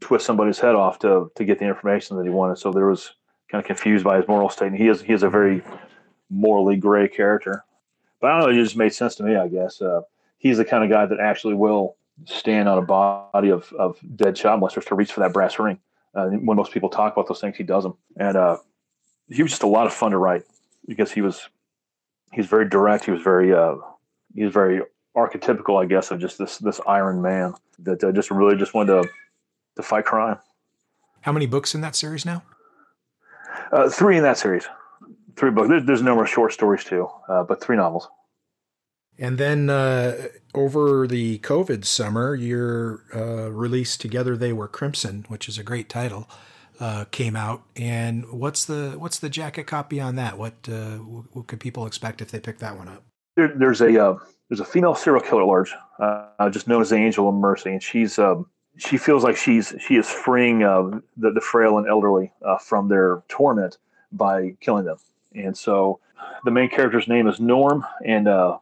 twist 0.00 0.26
somebody's 0.26 0.58
head 0.58 0.74
off 0.74 0.98
to 1.00 1.30
to 1.36 1.44
get 1.44 1.58
the 1.58 1.66
information 1.66 2.16
that 2.16 2.24
he 2.24 2.30
wanted. 2.30 2.56
So 2.56 2.72
there 2.72 2.86
was 2.86 3.12
kind 3.50 3.62
of 3.62 3.66
confused 3.66 4.04
by 4.04 4.16
his 4.16 4.28
moral 4.28 4.48
state. 4.48 4.68
And 4.68 4.76
he 4.76 4.88
is 4.88 5.02
he 5.02 5.12
is 5.12 5.22
a 5.22 5.30
very 5.30 5.62
morally 6.30 6.76
gray 6.76 7.08
character. 7.08 7.64
But 8.20 8.30
I 8.30 8.40
don't 8.40 8.48
know, 8.48 8.58
it 8.58 8.62
just 8.62 8.76
made 8.76 8.92
sense 8.92 9.14
to 9.16 9.22
me, 9.22 9.36
I 9.36 9.48
guess. 9.48 9.80
Uh, 9.80 10.02
he's 10.38 10.56
the 10.56 10.64
kind 10.64 10.82
of 10.82 10.90
guy 10.90 11.06
that 11.06 11.20
actually 11.20 11.54
will 11.54 11.96
stand 12.24 12.68
on 12.68 12.78
a 12.78 12.82
body 12.82 13.50
of, 13.50 13.72
of 13.78 13.98
dead 14.16 14.36
child 14.36 14.60
molesters 14.60 14.86
to 14.86 14.94
reach 14.94 15.12
for 15.12 15.20
that 15.20 15.32
brass 15.32 15.58
ring. 15.58 15.78
Uh, 16.14 16.28
when 16.28 16.56
most 16.56 16.72
people 16.72 16.88
talk 16.88 17.12
about 17.12 17.26
those 17.26 17.40
things, 17.40 17.56
he 17.56 17.64
does 17.64 17.82
them. 17.82 17.94
And 18.16 18.36
uh, 18.36 18.58
he 19.28 19.42
was 19.42 19.50
just 19.52 19.62
a 19.62 19.68
lot 19.68 19.86
of 19.86 19.92
fun 19.92 20.12
to 20.12 20.18
write 20.18 20.42
because 20.86 21.10
he 21.10 21.20
was 21.20 21.48
he's 22.32 22.46
very 22.46 22.68
direct. 22.68 23.04
He 23.04 23.10
was 23.10 23.22
very 23.22 23.52
uh, 23.52 23.76
he 24.34 24.44
was 24.44 24.52
very 24.52 24.82
archetypical, 25.16 25.82
I 25.82 25.86
guess, 25.86 26.10
of 26.10 26.20
just 26.20 26.38
this 26.38 26.58
this 26.58 26.80
Iron 26.86 27.22
Man 27.22 27.54
that 27.80 28.02
uh, 28.04 28.12
just 28.12 28.30
really 28.30 28.56
just 28.56 28.74
wanted 28.74 29.02
to 29.02 29.08
to 29.76 29.82
fight 29.82 30.04
crime. 30.04 30.38
How 31.22 31.32
many 31.32 31.46
books 31.46 31.74
in 31.74 31.80
that 31.80 31.96
series 31.96 32.24
now? 32.24 32.42
Uh, 33.72 33.88
three 33.88 34.16
in 34.16 34.22
that 34.22 34.38
series. 34.38 34.66
Three 35.36 35.50
books. 35.50 35.68
There's, 35.68 35.84
there's 35.84 36.02
no 36.02 36.14
more 36.14 36.26
short 36.26 36.52
stories 36.52 36.84
too, 36.84 37.08
uh, 37.28 37.42
but 37.42 37.60
three 37.60 37.76
novels. 37.76 38.08
And 39.18 39.38
then 39.38 39.70
uh, 39.70 40.28
over 40.54 41.06
the 41.06 41.38
COVID 41.38 41.84
summer, 41.84 42.34
your 42.34 43.04
uh, 43.14 43.50
release 43.52 43.96
together 43.96 44.36
they 44.36 44.52
were 44.52 44.68
Crimson, 44.68 45.24
which 45.28 45.48
is 45.48 45.58
a 45.58 45.62
great 45.62 45.88
title, 45.88 46.28
uh, 46.80 47.04
came 47.10 47.36
out. 47.36 47.62
And 47.76 48.30
what's 48.32 48.64
the 48.64 48.94
what's 48.98 49.18
the 49.18 49.28
jacket 49.28 49.64
copy 49.66 50.00
on 50.00 50.16
that? 50.16 50.36
What 50.36 50.54
uh, 50.68 50.96
what 50.96 51.46
could 51.46 51.60
people 51.60 51.86
expect 51.86 52.22
if 52.22 52.30
they 52.30 52.40
pick 52.40 52.58
that 52.58 52.76
one 52.76 52.88
up? 52.88 53.04
There, 53.36 53.52
there's 53.56 53.80
a 53.80 54.04
uh, 54.04 54.18
there's 54.48 54.60
a 54.60 54.64
female 54.64 54.94
serial 54.94 55.22
killer 55.22 55.42
alert, 55.42 55.68
uh, 56.00 56.50
just 56.50 56.66
known 56.66 56.82
as 56.82 56.90
the 56.90 56.96
Angel 56.96 57.28
of 57.28 57.34
Mercy, 57.34 57.70
and 57.70 57.82
she's 57.82 58.18
um, 58.18 58.46
she 58.76 58.96
feels 58.96 59.22
like 59.22 59.36
she's 59.36 59.74
she 59.78 59.94
is 59.94 60.08
freeing 60.08 60.58
the, 60.58 61.02
the 61.16 61.40
frail 61.40 61.78
and 61.78 61.88
elderly 61.88 62.32
from 62.60 62.88
their 62.88 63.22
torment 63.28 63.78
by 64.10 64.56
killing 64.60 64.84
them. 64.84 64.98
And 65.34 65.56
so 65.56 66.00
the 66.44 66.50
main 66.50 66.68
character's 66.68 67.08
name 67.08 67.26
is 67.26 67.40
Norm, 67.40 67.84
and 68.04 68.28
uh, 68.28 68.58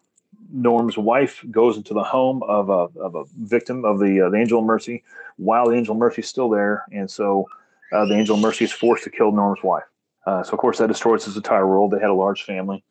Norm's 0.53 0.99
wife 0.99 1.45
goes 1.51 1.77
into 1.77 1.95
the 1.95 2.05
home 2.05 2.43
of 2.45 2.69
a, 2.69 3.01
of 3.01 3.15
a 3.15 3.25
victim 3.39 3.85
of 3.85 3.99
the, 3.99 4.27
uh, 4.27 4.31
the 4.31 4.39
Angel 4.39 4.61
of 4.61 4.65
Mercy 4.65 5.03
while 5.37 5.69
the 5.69 5.77
Angel 5.77 5.95
of 5.95 5.99
Mercy 5.99 6.23
is 6.23 6.29
still 6.29 6.49
there. 6.51 6.85
And 6.93 7.11
so 7.11 7.49
uh, 7.93 8.05
the 8.05 8.15
Angel 8.15 8.37
of 8.37 8.43
Mercy 8.43 8.65
is 8.65 8.73
forced 8.73 9.05
to 9.05 9.11
kill 9.11 9.33
Norm's 9.33 9.63
wife. 9.63 9.85
Uh, 10.27 10.43
so, 10.43 10.53
of 10.53 10.59
course, 10.59 10.79
that 10.79 10.87
destroys 10.89 11.25
his 11.25 11.37
entire 11.37 11.67
world. 11.67 11.91
They 11.91 11.99
had 11.99 12.11
a 12.11 12.15
large 12.15 12.45
family. 12.45 12.85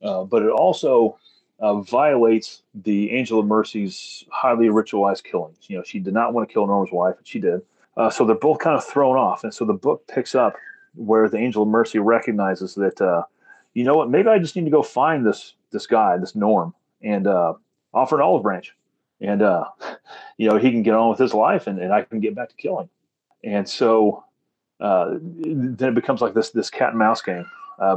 but 0.00 0.42
it 0.42 0.50
also 0.50 1.18
uh, 1.60 1.80
violates 1.80 2.62
the 2.74 3.10
Angel 3.12 3.38
of 3.38 3.46
Mercy's 3.46 4.24
highly 4.30 4.68
ritualized 4.68 5.24
killings. 5.24 5.58
You 5.68 5.76
know, 5.76 5.82
she 5.84 5.98
did 5.98 6.14
not 6.14 6.32
want 6.32 6.48
to 6.48 6.52
kill 6.52 6.66
Norm's 6.66 6.90
wife, 6.90 7.16
but 7.16 7.26
she 7.26 7.38
did. 7.38 7.60
Uh, 7.96 8.08
so 8.08 8.24
they're 8.24 8.36
both 8.36 8.58
kind 8.58 8.76
of 8.76 8.84
thrown 8.84 9.16
off. 9.16 9.44
And 9.44 9.52
so 9.52 9.64
the 9.64 9.74
book 9.74 10.06
picks 10.06 10.34
up 10.34 10.56
where 10.94 11.28
the 11.28 11.36
Angel 11.36 11.62
of 11.62 11.68
Mercy 11.68 11.98
recognizes 11.98 12.74
that, 12.76 13.00
uh, 13.00 13.24
you 13.74 13.84
know 13.84 13.94
what, 13.94 14.10
maybe 14.10 14.28
I 14.28 14.38
just 14.38 14.56
need 14.56 14.64
to 14.64 14.70
go 14.70 14.82
find 14.82 15.24
this 15.24 15.54
this 15.70 15.86
guy, 15.86 16.16
this 16.16 16.34
Norm, 16.34 16.74
and 17.02 17.26
uh, 17.26 17.54
offer 17.92 18.16
an 18.16 18.22
olive 18.22 18.42
branch. 18.42 18.74
And, 19.20 19.42
uh, 19.42 19.64
you 20.36 20.48
know, 20.48 20.56
he 20.56 20.70
can 20.70 20.82
get 20.82 20.94
on 20.94 21.10
with 21.10 21.18
his 21.18 21.34
life 21.34 21.66
and, 21.66 21.78
and 21.78 21.92
I 21.92 22.02
can 22.02 22.20
get 22.20 22.34
back 22.34 22.48
to 22.50 22.56
killing. 22.56 22.88
And 23.44 23.68
so 23.68 24.24
uh, 24.80 25.16
then 25.20 25.88
it 25.90 25.94
becomes 25.94 26.20
like 26.20 26.34
this 26.34 26.50
this 26.50 26.68
cat 26.70 26.90
and 26.90 26.98
mouse 26.98 27.22
game 27.22 27.46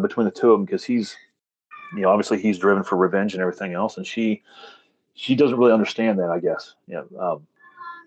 between 0.02 0.26
the 0.26 0.32
two 0.32 0.52
of 0.52 0.60
them 0.60 0.66
because 0.66 0.84
he's 0.86 1.18
you 1.94 2.02
know, 2.02 2.10
obviously 2.10 2.42
he's 2.42 2.58
driven 2.58 2.84
for 2.84 2.98
revenge 2.98 3.34
and 3.34 3.42
everything 3.42 3.74
else, 3.74 3.98
and 3.98 4.06
she 4.06 4.42
she 5.14 5.36
doesn't 5.36 5.58
really 5.58 5.72
understand 5.72 6.20
that, 6.20 6.30
I 6.30 6.40
guess. 6.40 6.74
Yeah, 6.88 7.04
um, 7.20 7.46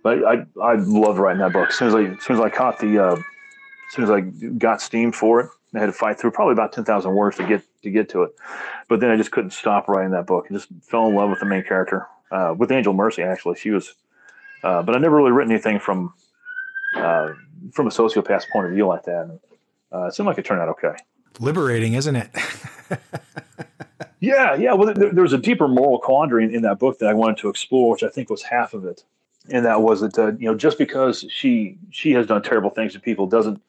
but 0.02 0.24
I 0.24 0.44
I 0.60 0.74
loved 0.74 1.18
writing 1.18 1.40
that 1.40 1.52
book. 1.52 1.68
As 1.68 1.76
soon 1.76 1.88
as 1.88 1.94
I 1.94 2.02
as 2.02 2.22
soon 2.22 2.36
as 2.36 2.42
I 2.42 2.50
caught 2.50 2.78
the 2.80 2.98
uh, 2.98 3.14
as 3.14 3.94
soon 3.94 4.04
as 4.04 4.10
I 4.10 4.20
got 4.20 4.80
steam 4.80 5.12
for 5.12 5.40
it, 5.40 5.50
I 5.74 5.80
had 5.80 5.86
to 5.86 5.92
fight 5.92 6.18
through 6.18 6.30
probably 6.30 6.52
about 6.52 6.72
ten 6.72 6.84
thousand 6.84 7.14
words 7.14 7.36
to 7.36 7.46
get 7.46 7.62
to 7.82 7.90
get 7.90 8.08
to 8.10 8.22
it, 8.22 8.30
but 8.88 9.00
then 9.00 9.10
I 9.10 9.16
just 9.16 9.30
couldn't 9.30 9.50
stop 9.50 9.88
writing 9.88 10.12
that 10.12 10.26
book. 10.26 10.46
I 10.50 10.54
just 10.54 10.68
fell 10.82 11.06
in 11.08 11.14
love 11.14 11.30
with 11.30 11.40
the 11.40 11.46
main 11.46 11.64
character, 11.64 12.06
uh, 12.30 12.54
with 12.56 12.70
Angel 12.70 12.92
Mercy. 12.92 13.22
Actually, 13.22 13.56
she 13.56 13.70
was, 13.70 13.94
uh, 14.62 14.82
but 14.82 14.94
I 14.94 14.98
never 14.98 15.16
really 15.16 15.32
written 15.32 15.52
anything 15.52 15.78
from 15.78 16.14
uh, 16.96 17.32
from 17.72 17.86
a 17.86 17.90
sociopath's 17.90 18.46
point 18.52 18.66
of 18.66 18.72
view 18.72 18.86
like 18.86 19.04
that. 19.04 19.22
And, 19.22 19.40
uh, 19.92 20.06
it 20.06 20.14
seemed 20.14 20.26
like 20.26 20.38
it 20.38 20.44
turned 20.44 20.60
out 20.60 20.68
okay. 20.68 20.94
Liberating, 21.38 21.94
isn't 21.94 22.16
it? 22.16 22.30
yeah, 24.20 24.54
yeah. 24.54 24.72
Well, 24.72 24.92
there, 24.94 25.12
there, 25.12 25.22
was 25.22 25.32
a 25.32 25.38
deeper 25.38 25.68
moral 25.68 25.98
quandary 25.98 26.44
in, 26.44 26.54
in, 26.54 26.62
that 26.62 26.78
book 26.78 26.98
that 26.98 27.08
I 27.08 27.14
wanted 27.14 27.38
to 27.38 27.48
explore, 27.48 27.92
which 27.92 28.02
I 28.02 28.08
think 28.08 28.30
was 28.30 28.42
half 28.42 28.74
of 28.74 28.84
it, 28.84 29.04
and 29.50 29.64
that 29.64 29.82
was 29.82 30.00
that 30.00 30.18
uh, 30.18 30.32
you 30.38 30.48
know 30.48 30.54
just 30.54 30.78
because 30.78 31.24
she 31.28 31.78
she 31.90 32.12
has 32.12 32.26
done 32.26 32.42
terrible 32.42 32.70
things 32.70 32.94
to 32.94 33.00
people 33.00 33.26
doesn't 33.26 33.60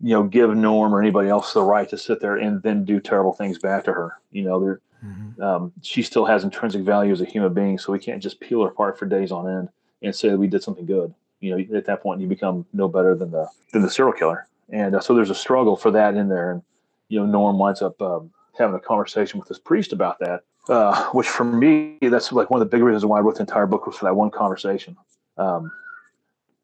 you 0.00 0.14
know 0.14 0.22
give 0.22 0.54
Norm 0.56 0.94
or 0.94 1.00
anybody 1.00 1.28
else 1.28 1.52
the 1.52 1.62
right 1.62 1.88
to 1.88 1.98
sit 1.98 2.20
there 2.20 2.36
and 2.36 2.62
then 2.62 2.84
do 2.84 3.00
terrible 3.00 3.32
things 3.32 3.58
back 3.58 3.84
to 3.84 3.92
her. 3.92 4.18
You 4.32 4.44
know, 4.44 4.60
there 4.60 4.80
mm-hmm. 5.04 5.42
um, 5.42 5.72
she 5.82 6.02
still 6.02 6.24
has 6.24 6.44
intrinsic 6.44 6.82
value 6.82 7.12
as 7.12 7.20
a 7.20 7.26
human 7.26 7.52
being, 7.52 7.78
so 7.78 7.92
we 7.92 7.98
can't 7.98 8.22
just 8.22 8.40
peel 8.40 8.62
her 8.62 8.68
apart 8.68 8.98
for 8.98 9.06
days 9.06 9.30
on 9.32 9.48
end 9.48 9.68
and 10.02 10.14
say 10.14 10.30
that 10.30 10.38
we 10.38 10.46
did 10.46 10.62
something 10.62 10.86
good. 10.86 11.14
You 11.40 11.56
know, 11.56 11.76
at 11.76 11.86
that 11.86 12.02
point, 12.02 12.20
you 12.20 12.26
become 12.26 12.66
no 12.72 12.88
better 12.88 13.14
than 13.14 13.30
the 13.30 13.48
than 13.72 13.82
the 13.82 13.90
serial 13.90 14.12
killer, 14.12 14.46
and 14.70 14.94
uh, 14.94 15.00
so 15.00 15.14
there's 15.14 15.30
a 15.30 15.34
struggle 15.34 15.76
for 15.76 15.90
that 15.90 16.14
in 16.14 16.28
there, 16.28 16.52
and 16.52 16.62
you 17.08 17.18
know, 17.18 17.26
Norm 17.26 17.58
winds 17.58 17.82
up 17.82 18.00
um, 18.00 18.30
having 18.58 18.74
a 18.74 18.80
conversation 18.80 19.38
with 19.38 19.48
this 19.48 19.58
priest 19.58 19.92
about 19.92 20.18
that, 20.20 20.44
uh, 20.68 21.10
which 21.10 21.28
for 21.28 21.44
me, 21.44 21.98
that's 22.00 22.32
like 22.32 22.50
one 22.50 22.62
of 22.62 22.70
the 22.70 22.74
big 22.74 22.82
reasons 22.82 23.04
why 23.04 23.18
I 23.18 23.20
wrote 23.20 23.34
the 23.34 23.40
entire 23.40 23.66
book 23.66 23.86
was 23.86 23.96
for 23.96 24.04
that 24.06 24.14
one 24.14 24.30
conversation. 24.30 24.96
Um, 25.36 25.72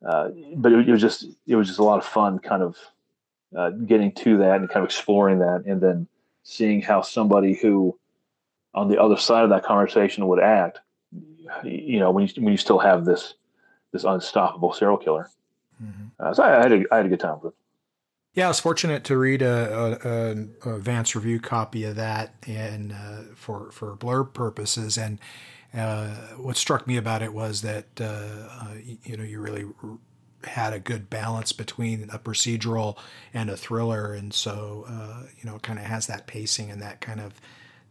uh, 0.04 0.28
but 0.56 0.72
it, 0.72 0.88
it, 0.88 0.92
was 0.92 1.00
just 1.00 1.26
it 1.46 1.56
was 1.56 1.66
just 1.66 1.78
a 1.78 1.84
lot 1.84 1.98
of 1.98 2.04
fun, 2.04 2.38
kind 2.38 2.62
of 2.62 2.76
uh, 3.56 3.70
getting 3.70 4.12
to 4.12 4.38
that 4.38 4.60
and 4.60 4.68
kind 4.68 4.84
of 4.84 4.84
exploring 4.84 5.38
that, 5.38 5.64
and 5.66 5.80
then 5.80 6.06
seeing 6.42 6.82
how 6.82 7.02
somebody 7.02 7.54
who 7.54 7.98
on 8.74 8.88
the 8.88 9.00
other 9.00 9.16
side 9.16 9.44
of 9.44 9.50
that 9.50 9.64
conversation 9.64 10.26
would 10.28 10.40
act. 10.40 10.80
You 11.64 12.00
know, 12.00 12.10
when 12.10 12.26
you 12.26 12.42
when 12.42 12.52
you 12.52 12.58
still 12.58 12.78
have 12.78 13.04
this 13.04 13.34
this 13.92 14.04
unstoppable 14.04 14.72
serial 14.72 14.98
killer. 14.98 15.30
Mm-hmm. 15.82 16.06
Uh, 16.18 16.34
so 16.34 16.42
I, 16.42 16.58
I, 16.58 16.62
had 16.62 16.72
a, 16.72 16.84
I 16.90 16.96
had 16.96 17.06
a 17.06 17.08
good 17.08 17.20
time 17.20 17.38
with 17.42 17.52
it. 17.52 17.58
Yeah, 18.34 18.46
I 18.46 18.48
was 18.48 18.60
fortunate 18.60 19.04
to 19.04 19.16
read 19.16 19.40
a, 19.40 19.98
a, 20.64 20.68
a 20.68 20.74
advanced 20.74 21.14
review 21.14 21.40
copy 21.40 21.84
of 21.84 21.96
that, 21.96 22.34
and 22.46 22.92
uh, 22.92 23.22
for 23.34 23.70
for 23.70 23.96
blurb 23.96 24.34
purposes. 24.34 24.98
And 24.98 25.18
uh, 25.72 26.08
what 26.36 26.58
struck 26.58 26.86
me 26.86 26.98
about 26.98 27.22
it 27.22 27.32
was 27.32 27.62
that 27.62 27.86
uh, 27.98 28.04
uh 28.04 28.74
you 29.04 29.16
know 29.16 29.24
you 29.24 29.40
really 29.40 29.64
had 30.46 30.72
a 30.72 30.78
good 30.78 31.10
balance 31.10 31.52
between 31.52 32.08
a 32.12 32.18
procedural 32.18 32.96
and 33.34 33.50
a 33.50 33.56
thriller, 33.56 34.12
and 34.12 34.32
so 34.32 34.84
uh, 34.88 35.22
you 35.38 35.48
know 35.48 35.56
it 35.56 35.62
kind 35.62 35.78
of 35.78 35.84
has 35.84 36.06
that 36.06 36.26
pacing 36.26 36.70
and 36.70 36.80
that 36.82 37.00
kind 37.00 37.20
of 37.20 37.40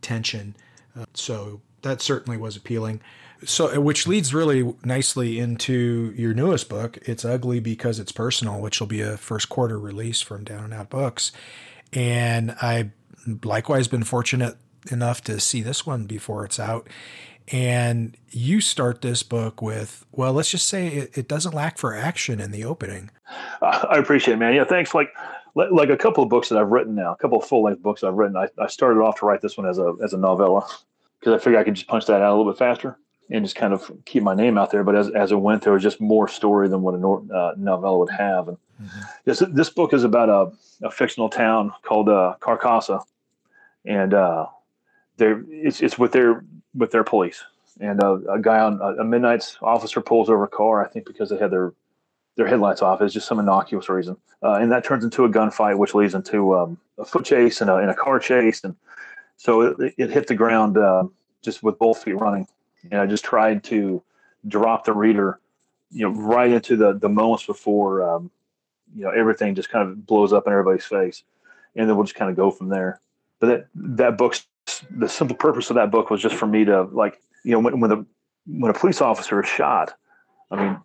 tension. 0.01 0.55
Uh, 0.97 1.05
so 1.13 1.61
that 1.81 2.01
certainly 2.01 2.37
was 2.37 2.55
appealing. 2.55 3.01
So 3.43 3.79
which 3.79 4.07
leads 4.07 4.33
really 4.33 4.73
nicely 4.83 5.39
into 5.39 6.13
your 6.15 6.33
newest 6.33 6.69
book 6.69 6.97
it's 7.01 7.25
ugly 7.25 7.59
because 7.59 7.99
it's 7.99 8.11
personal 8.11 8.61
which 8.61 8.79
will 8.79 8.87
be 8.87 9.01
a 9.01 9.17
first 9.17 9.49
quarter 9.49 9.77
release 9.77 10.21
from 10.21 10.43
down 10.45 10.65
and 10.65 10.73
out 10.73 10.89
books. 10.89 11.31
And 11.93 12.55
i 12.61 12.91
likewise 13.43 13.87
been 13.87 14.03
fortunate 14.03 14.57
enough 14.91 15.21
to 15.21 15.39
see 15.39 15.61
this 15.61 15.85
one 15.85 16.05
before 16.05 16.45
it's 16.45 16.59
out 16.59 16.87
and 17.51 18.17
you 18.31 18.59
start 18.59 19.01
this 19.01 19.23
book 19.23 19.61
with 19.61 20.05
well 20.11 20.33
let's 20.33 20.49
just 20.49 20.67
say 20.67 20.87
it, 20.87 21.17
it 21.17 21.27
doesn't 21.27 21.53
lack 21.53 21.77
for 21.77 21.95
action 21.95 22.39
in 22.39 22.51
the 22.51 22.63
opening 22.63 23.09
i 23.61 23.97
appreciate 23.97 24.33
it 24.33 24.37
man 24.37 24.53
yeah 24.53 24.63
thanks 24.63 24.93
like 24.95 25.09
like 25.53 25.89
a 25.89 25.97
couple 25.97 26.23
of 26.23 26.29
books 26.29 26.49
that 26.49 26.57
i've 26.57 26.69
written 26.71 26.95
now 26.95 27.13
a 27.13 27.17
couple 27.17 27.37
of 27.37 27.47
full-length 27.47 27.81
books 27.81 28.03
i've 28.03 28.15
written 28.15 28.35
I, 28.35 28.47
I 28.59 28.67
started 28.67 28.99
off 28.99 29.19
to 29.19 29.25
write 29.25 29.41
this 29.41 29.57
one 29.57 29.67
as 29.67 29.77
a 29.77 29.93
as 30.03 30.13
a 30.13 30.17
novella 30.17 30.67
because 31.19 31.33
i 31.33 31.43
figured 31.43 31.61
i 31.61 31.63
could 31.63 31.75
just 31.75 31.87
punch 31.87 32.05
that 32.07 32.21
out 32.21 32.31
a 32.31 32.35
little 32.35 32.51
bit 32.51 32.57
faster 32.57 32.97
and 33.29 33.43
just 33.43 33.55
kind 33.55 33.73
of 33.73 33.91
keep 34.05 34.23
my 34.23 34.35
name 34.35 34.57
out 34.57 34.71
there. 34.71 34.83
But 34.83 34.95
as, 34.95 35.09
as 35.11 35.31
it 35.31 35.35
went, 35.35 35.63
there 35.63 35.73
was 35.73 35.83
just 35.83 35.99
more 35.99 36.27
story 36.27 36.67
than 36.67 36.81
what 36.81 36.93
a 36.93 37.35
uh, 37.35 37.53
novella 37.57 37.97
would 37.99 38.09
have. 38.09 38.47
And 38.49 38.57
mm-hmm. 38.81 39.01
this 39.25 39.43
this 39.51 39.69
book 39.69 39.93
is 39.93 40.03
about 40.03 40.29
a, 40.29 40.85
a 40.85 40.91
fictional 40.91 41.29
town 41.29 41.73
called 41.81 42.09
uh, 42.09 42.35
Carcassa, 42.39 43.03
and 43.85 44.13
uh, 44.13 44.47
it's 45.17 45.81
it's 45.81 45.97
with 45.97 46.11
their 46.11 46.45
with 46.75 46.91
their 46.91 47.03
police. 47.03 47.43
And 47.79 48.01
uh, 48.01 48.19
a 48.31 48.39
guy 48.39 48.59
on 48.59 48.79
a 48.99 49.03
midnight's 49.03 49.57
officer 49.61 50.01
pulls 50.01 50.29
over 50.29 50.43
a 50.45 50.47
car. 50.47 50.83
I 50.83 50.87
think 50.87 51.05
because 51.05 51.29
they 51.29 51.37
had 51.37 51.51
their 51.51 51.73
their 52.37 52.47
headlights 52.47 52.81
off. 52.81 53.01
It's 53.01 53.13
just 53.13 53.27
some 53.27 53.39
innocuous 53.39 53.89
reason, 53.89 54.17
uh, 54.43 54.53
and 54.53 54.71
that 54.71 54.83
turns 54.83 55.03
into 55.03 55.25
a 55.25 55.29
gunfight, 55.29 55.77
which 55.77 55.93
leads 55.93 56.15
into 56.15 56.55
um, 56.55 56.77
a 56.97 57.05
foot 57.05 57.25
chase 57.25 57.61
and 57.61 57.69
a, 57.69 57.77
and 57.77 57.89
a 57.89 57.95
car 57.95 58.19
chase. 58.19 58.63
And 58.63 58.75
so 59.37 59.61
it, 59.61 59.93
it 59.97 60.09
hit 60.09 60.27
the 60.27 60.35
ground 60.35 60.77
uh, 60.77 61.05
just 61.41 61.63
with 61.63 61.77
both 61.77 62.03
feet 62.03 62.17
running 62.17 62.47
and 62.91 63.01
I 63.01 63.05
just 63.05 63.23
tried 63.23 63.63
to 63.65 64.01
drop 64.47 64.85
the 64.85 64.93
reader, 64.93 65.39
you 65.91 66.01
know, 66.01 66.15
right 66.15 66.51
into 66.51 66.75
the 66.75 66.93
the 66.93 67.09
moments 67.09 67.45
before, 67.45 68.03
um, 68.03 68.31
you 68.95 69.03
know, 69.03 69.09
everything 69.09 69.55
just 69.55 69.69
kind 69.69 69.87
of 69.87 70.05
blows 70.05 70.33
up 70.33 70.47
in 70.47 70.53
everybody's 70.53 70.85
face, 70.85 71.23
and 71.75 71.89
then 71.89 71.95
we'll 71.95 72.05
just 72.05 72.15
kind 72.15 72.29
of 72.29 72.37
go 72.37 72.51
from 72.51 72.69
there. 72.69 73.01
But 73.39 73.47
that 73.47 73.67
that 73.75 74.17
book's 74.17 74.45
the 74.91 75.07
simple 75.07 75.35
purpose 75.35 75.69
of 75.69 75.75
that 75.75 75.91
book 75.91 76.09
was 76.09 76.21
just 76.21 76.35
for 76.35 76.47
me 76.47 76.65
to 76.65 76.83
like, 76.83 77.21
you 77.43 77.51
know, 77.51 77.59
when 77.59 77.79
when 77.79 77.89
the 77.89 78.05
when 78.47 78.71
a 78.71 78.73
police 78.73 79.01
officer 79.01 79.41
is 79.41 79.49
shot, 79.49 79.93
I 80.51 80.55
mean, 80.55 80.79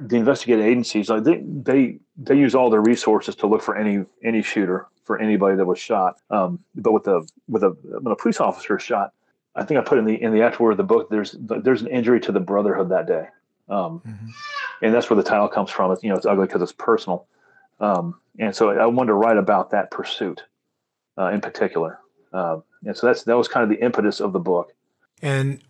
the 0.00 0.16
investigative 0.16 0.64
agencies 0.64 1.08
like 1.08 1.24
they 1.24 1.42
they 1.44 1.98
they 2.16 2.36
use 2.36 2.54
all 2.54 2.70
their 2.70 2.80
resources 2.82 3.34
to 3.36 3.46
look 3.46 3.62
for 3.62 3.76
any 3.76 4.04
any 4.22 4.42
shooter 4.42 4.86
for 5.04 5.18
anybody 5.18 5.56
that 5.56 5.66
was 5.66 5.78
shot. 5.78 6.16
Um, 6.30 6.60
but 6.74 6.92
with 6.92 7.06
a 7.06 7.26
with 7.48 7.62
a 7.62 7.70
when 8.00 8.12
a 8.12 8.16
police 8.16 8.40
officer 8.40 8.76
is 8.76 8.82
shot, 8.82 9.12
I 9.54 9.64
think 9.64 9.78
I 9.78 9.82
put 9.82 9.98
in 9.98 10.04
the 10.04 10.20
in 10.20 10.32
the 10.32 10.42
actual 10.42 10.66
word 10.66 10.72
of 10.72 10.78
the 10.78 10.84
book. 10.84 11.10
There's 11.10 11.36
there's 11.38 11.82
an 11.82 11.88
injury 11.88 12.20
to 12.20 12.32
the 12.32 12.40
brotherhood 12.40 12.88
that 12.90 13.06
day, 13.06 13.28
um, 13.68 14.00
mm-hmm. 14.00 14.28
and 14.82 14.94
that's 14.94 15.08
where 15.08 15.16
the 15.16 15.22
title 15.22 15.48
comes 15.48 15.70
from. 15.70 15.92
It's, 15.92 16.02
you 16.02 16.10
know, 16.10 16.16
it's 16.16 16.26
ugly 16.26 16.46
because 16.46 16.62
it's 16.62 16.72
personal, 16.72 17.26
um, 17.80 18.18
and 18.38 18.54
so 18.54 18.70
I 18.70 18.86
wanted 18.86 19.08
to 19.08 19.14
write 19.14 19.36
about 19.36 19.70
that 19.70 19.90
pursuit 19.90 20.42
uh, 21.18 21.28
in 21.28 21.40
particular, 21.40 22.00
uh, 22.32 22.58
and 22.86 22.96
so 22.96 23.06
that's 23.06 23.24
that 23.24 23.36
was 23.36 23.48
kind 23.48 23.64
of 23.64 23.70
the 23.70 23.84
impetus 23.84 24.20
of 24.20 24.32
the 24.32 24.38
book. 24.38 24.72
And 25.22 25.62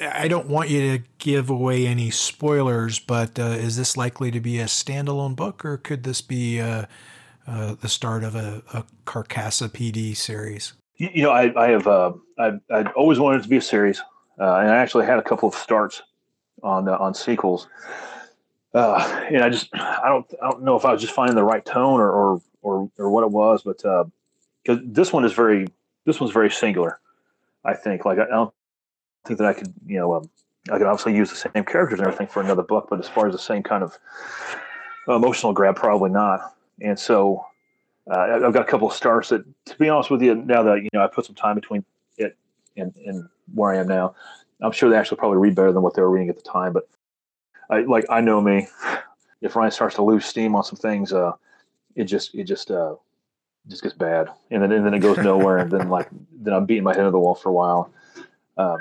I 0.00 0.28
don't 0.28 0.48
want 0.48 0.70
you 0.70 0.98
to 0.98 1.04
give 1.18 1.50
away 1.50 1.86
any 1.86 2.10
spoilers, 2.10 2.98
but 2.98 3.38
uh, 3.38 3.42
is 3.42 3.76
this 3.76 3.96
likely 3.96 4.30
to 4.30 4.40
be 4.40 4.58
a 4.58 4.64
standalone 4.64 5.36
book, 5.36 5.64
or 5.64 5.76
could 5.76 6.04
this 6.04 6.20
be 6.20 6.60
uh, 6.60 6.86
uh, 7.46 7.74
the 7.80 7.88
start 7.88 8.24
of 8.24 8.34
a, 8.34 8.62
a 8.72 8.84
Carcassa 9.06 9.68
PD 9.68 10.16
series? 10.16 10.72
you 10.96 11.22
know, 11.22 11.30
I, 11.30 11.52
I 11.60 11.70
have 11.70 11.86
uh, 11.86 12.12
I 12.38 12.52
I'd 12.70 12.88
always 12.92 13.18
wanted 13.18 13.40
it 13.40 13.42
to 13.44 13.48
be 13.48 13.56
a 13.56 13.62
series, 13.62 14.00
uh, 14.40 14.56
and 14.56 14.70
I 14.70 14.76
actually 14.76 15.06
had 15.06 15.18
a 15.18 15.22
couple 15.22 15.48
of 15.48 15.54
starts 15.54 16.02
on 16.62 16.88
on 16.88 17.14
sequels. 17.14 17.68
Uh, 18.74 19.26
and 19.30 19.42
I 19.42 19.48
just 19.48 19.68
I 19.74 20.08
don't 20.08 20.26
I 20.42 20.50
don't 20.50 20.62
know 20.62 20.76
if 20.76 20.84
I 20.84 20.92
was 20.92 21.00
just 21.00 21.12
finding 21.12 21.36
the 21.36 21.44
right 21.44 21.64
tone 21.64 22.00
or 22.00 22.10
or 22.10 22.42
or, 22.62 22.90
or 22.98 23.10
what 23.10 23.24
it 23.24 23.30
was, 23.30 23.62
but 23.62 23.78
because 24.62 24.80
this 24.84 25.12
one 25.12 25.24
is 25.24 25.32
very 25.32 25.66
this 26.04 26.20
one's 26.20 26.32
very 26.32 26.50
singular. 26.50 26.98
I 27.64 27.74
think 27.74 28.04
like 28.04 28.18
I, 28.18 28.26
don't 28.26 28.52
think 29.24 29.38
that 29.38 29.46
I 29.46 29.52
could 29.52 29.72
you 29.86 29.98
know 29.98 30.14
um, 30.14 30.30
I 30.70 30.78
could 30.78 30.86
obviously 30.86 31.16
use 31.16 31.30
the 31.30 31.36
same 31.36 31.64
characters 31.64 31.98
and 31.98 32.06
everything 32.06 32.28
for 32.28 32.40
another 32.40 32.62
book, 32.62 32.88
but 32.90 32.98
as 33.00 33.08
far 33.08 33.26
as 33.26 33.32
the 33.32 33.38
same 33.38 33.62
kind 33.62 33.82
of 33.82 33.98
emotional 35.08 35.52
grab, 35.52 35.76
probably 35.76 36.10
not. 36.10 36.54
And 36.80 36.98
so 36.98 37.44
uh, 38.10 38.40
I've 38.44 38.52
got 38.52 38.62
a 38.62 38.70
couple 38.70 38.88
of 38.88 38.94
stars 38.94 39.28
that, 39.28 39.44
to 39.66 39.78
be 39.78 39.88
honest 39.88 40.10
with 40.10 40.22
you, 40.22 40.34
now 40.34 40.62
that 40.62 40.82
you 40.82 40.88
know 40.92 41.02
I 41.02 41.06
put 41.06 41.26
some 41.26 41.34
time 41.34 41.54
between 41.54 41.84
it 42.18 42.36
and, 42.76 42.94
and 43.06 43.28
where 43.54 43.72
I 43.72 43.78
am 43.78 43.88
now, 43.88 44.14
I'm 44.60 44.72
sure 44.72 44.90
they 44.90 44.96
actually 44.96 45.18
probably 45.18 45.38
read 45.38 45.54
better 45.54 45.72
than 45.72 45.82
what 45.82 45.94
they 45.94 46.02
were 46.02 46.10
reading 46.10 46.28
at 46.28 46.36
the 46.36 46.42
time. 46.42 46.72
But 46.72 46.88
I 47.70 47.80
like 47.80 48.04
I 48.10 48.20
know 48.20 48.40
me. 48.40 48.68
If 49.40 49.56
Ryan 49.56 49.72
starts 49.72 49.96
to 49.96 50.02
lose 50.02 50.24
steam 50.24 50.54
on 50.54 50.62
some 50.62 50.76
things, 50.76 51.12
uh, 51.12 51.32
it 51.96 52.04
just 52.04 52.34
it 52.34 52.44
just 52.44 52.70
uh, 52.70 52.94
just 53.68 53.82
gets 53.82 53.94
bad, 53.94 54.28
and 54.50 54.62
then 54.62 54.72
and 54.72 54.84
then 54.84 54.94
it 54.94 55.00
goes 55.00 55.18
nowhere, 55.18 55.58
and 55.58 55.70
then 55.70 55.88
like 55.88 56.08
then 56.40 56.54
I'm 56.54 56.66
beating 56.66 56.84
my 56.84 56.92
head 56.92 57.00
into 57.00 57.12
the 57.12 57.18
wall 57.18 57.34
for 57.34 57.48
a 57.48 57.52
while. 57.52 57.92
Um, 58.56 58.78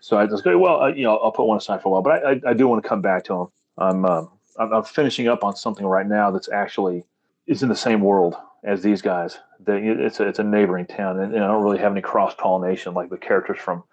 so 0.00 0.18
I 0.18 0.26
just 0.26 0.44
go 0.44 0.58
well, 0.58 0.82
uh, 0.82 0.88
you 0.88 1.04
know, 1.04 1.16
I'll 1.16 1.32
put 1.32 1.46
one 1.46 1.56
aside 1.56 1.82
for 1.82 1.88
a 1.88 1.92
while, 1.92 2.02
but 2.02 2.24
I, 2.24 2.32
I, 2.32 2.40
I 2.50 2.54
do 2.54 2.68
want 2.68 2.82
to 2.82 2.88
come 2.88 3.00
back 3.00 3.24
to 3.24 3.32
them. 3.32 3.48
I'm, 3.78 4.04
um, 4.04 4.30
I'm 4.58 4.72
I'm 4.72 4.84
finishing 4.84 5.28
up 5.28 5.42
on 5.42 5.56
something 5.56 5.86
right 5.86 6.06
now 6.06 6.30
that's 6.30 6.48
actually 6.48 7.04
is 7.46 7.62
in 7.62 7.68
the 7.68 7.76
same 7.76 8.00
world 8.00 8.36
as 8.64 8.82
these 8.82 9.02
guys. 9.02 9.38
it's 9.66 10.20
a, 10.20 10.28
it's 10.28 10.38
a 10.38 10.44
neighboring 10.44 10.86
town, 10.86 11.20
and, 11.20 11.34
and 11.34 11.44
I 11.44 11.48
don't 11.48 11.62
really 11.62 11.78
have 11.78 11.92
any 11.92 12.00
cross 12.00 12.34
pollination 12.34 12.94
like 12.94 13.10
the 13.10 13.16
characters 13.16 13.58
from 13.58 13.84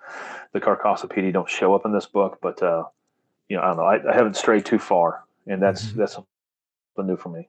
the 0.53 0.59
Carcassa 0.59 1.05
PD 1.05 1.31
don't 1.31 1.49
show 1.49 1.75
up 1.75 1.85
in 1.85 1.91
this 1.91 2.05
book. 2.05 2.39
But 2.41 2.61
uh, 2.63 2.85
you 3.49 3.57
know, 3.57 3.63
I 3.63 3.67
don't 3.67 3.77
know. 3.77 3.83
I, 3.83 4.11
I 4.11 4.15
haven't 4.15 4.37
strayed 4.37 4.65
too 4.65 4.79
far, 4.79 5.23
and 5.47 5.61
that's 5.61 5.85
mm-hmm. 5.85 5.99
that's 5.99 6.13
something 6.13 6.27
new 6.97 7.17
for 7.17 7.29
me. 7.29 7.47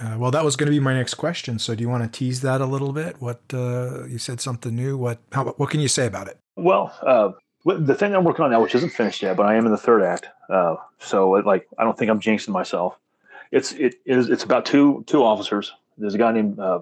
Uh, 0.00 0.16
well, 0.18 0.30
that 0.30 0.44
was 0.44 0.56
going 0.56 0.66
to 0.66 0.70
be 0.70 0.80
my 0.80 0.94
next 0.94 1.14
question. 1.14 1.58
So, 1.58 1.74
do 1.74 1.82
you 1.82 1.88
want 1.88 2.02
to 2.02 2.18
tease 2.18 2.40
that 2.42 2.60
a 2.60 2.66
little 2.66 2.92
bit? 2.92 3.20
What 3.20 3.40
uh, 3.52 4.06
you 4.06 4.18
said 4.18 4.40
something 4.40 4.74
new. 4.74 4.96
What 4.96 5.18
how, 5.32 5.44
what 5.44 5.70
can 5.70 5.80
you 5.80 5.88
say 5.88 6.06
about 6.06 6.28
it? 6.28 6.38
Well, 6.56 6.94
uh, 7.02 7.32
the 7.64 7.94
thing 7.94 8.14
I'm 8.14 8.24
working 8.24 8.44
on 8.44 8.50
now, 8.50 8.62
which 8.62 8.74
isn't 8.74 8.90
finished 8.90 9.22
yet, 9.22 9.36
but 9.36 9.46
I 9.46 9.54
am 9.56 9.66
in 9.66 9.72
the 9.72 9.78
third 9.78 10.02
act. 10.02 10.28
Uh, 10.48 10.76
so, 10.98 11.36
it, 11.36 11.46
like, 11.46 11.68
I 11.78 11.84
don't 11.84 11.96
think 11.96 12.10
I'm 12.10 12.20
jinxing 12.20 12.48
myself. 12.48 12.98
It's 13.50 13.72
it 13.72 13.96
is 14.06 14.30
it's 14.30 14.44
about 14.44 14.64
two 14.64 15.04
two 15.06 15.22
officers 15.22 15.72
There's 15.98 16.14
a 16.14 16.18
guy 16.18 16.32
named 16.32 16.58
uh, 16.58 16.80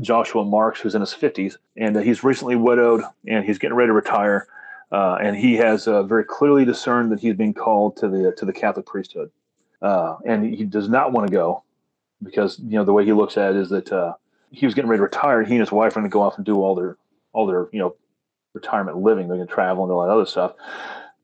Joshua 0.00 0.44
Marks 0.44 0.80
who's 0.80 0.94
in 0.94 1.00
his 1.00 1.10
50s, 1.10 1.56
and 1.76 1.96
he's 1.96 2.22
recently 2.22 2.54
widowed, 2.54 3.02
and 3.26 3.44
he's 3.44 3.58
getting 3.58 3.76
ready 3.76 3.88
to 3.88 3.92
retire. 3.92 4.46
And 4.92 5.36
he 5.36 5.56
has 5.56 5.86
very 5.86 6.24
clearly 6.24 6.64
discerned 6.64 7.10
that 7.10 7.18
he's 7.18 7.34
being 7.34 7.54
called 7.54 7.96
to 7.96 8.08
the 8.08 8.32
to 8.36 8.44
the 8.44 8.52
Catholic 8.52 8.86
priesthood, 8.86 9.32
and 9.80 10.54
he 10.54 10.64
does 10.64 10.88
not 10.88 11.10
want 11.10 11.26
to 11.26 11.32
go 11.32 11.64
because 12.22 12.58
you 12.58 12.72
know 12.72 12.84
the 12.84 12.92
way 12.92 13.04
he 13.04 13.12
looks 13.12 13.36
at 13.36 13.54
it 13.54 13.56
is 13.56 13.70
that 13.70 13.92
uh, 13.92 14.14
he 14.50 14.66
was 14.66 14.74
getting 14.74 14.88
ready 14.88 14.98
to 14.98 15.04
retire. 15.04 15.40
And 15.40 15.48
he 15.48 15.54
and 15.54 15.60
his 15.60 15.72
wife 15.72 15.92
are 15.92 16.00
going 16.00 16.10
to 16.10 16.12
go 16.12 16.22
off 16.22 16.36
and 16.36 16.44
do 16.44 16.56
all 16.56 16.74
their 16.74 16.96
all 17.32 17.46
their 17.46 17.68
you 17.72 17.78
know 17.78 17.96
retirement 18.54 18.98
living. 18.98 19.28
They're 19.28 19.36
going 19.36 19.48
to 19.48 19.54
travel 19.54 19.84
and 19.84 19.92
all 19.92 20.02
that 20.02 20.12
other 20.12 20.26
stuff. 20.26 20.52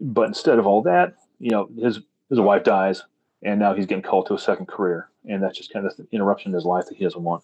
But 0.01 0.29
instead 0.29 0.59
of 0.59 0.67
all 0.67 0.83
that, 0.83 1.15
you 1.39 1.51
know, 1.51 1.69
his 1.81 2.01
his 2.31 2.41
wife 2.41 2.65
dies, 2.65 3.03
and 3.43 3.61
now 3.61 3.75
he's 3.75 3.87
getting 3.87 4.03
called 4.03 4.27
to 4.27 4.35
a 4.35 4.39
second 4.39 4.67
career, 4.67 5.09
and 5.27 5.43
that's 5.43 5.57
just 5.57 5.73
kind 5.73 5.87
of 5.87 5.97
the 5.97 6.07
interruption 6.13 6.51
in 6.51 6.55
his 6.55 6.65
life 6.65 6.87
that 6.87 6.97
he 6.97 7.05
doesn't 7.05 7.23
want. 7.23 7.43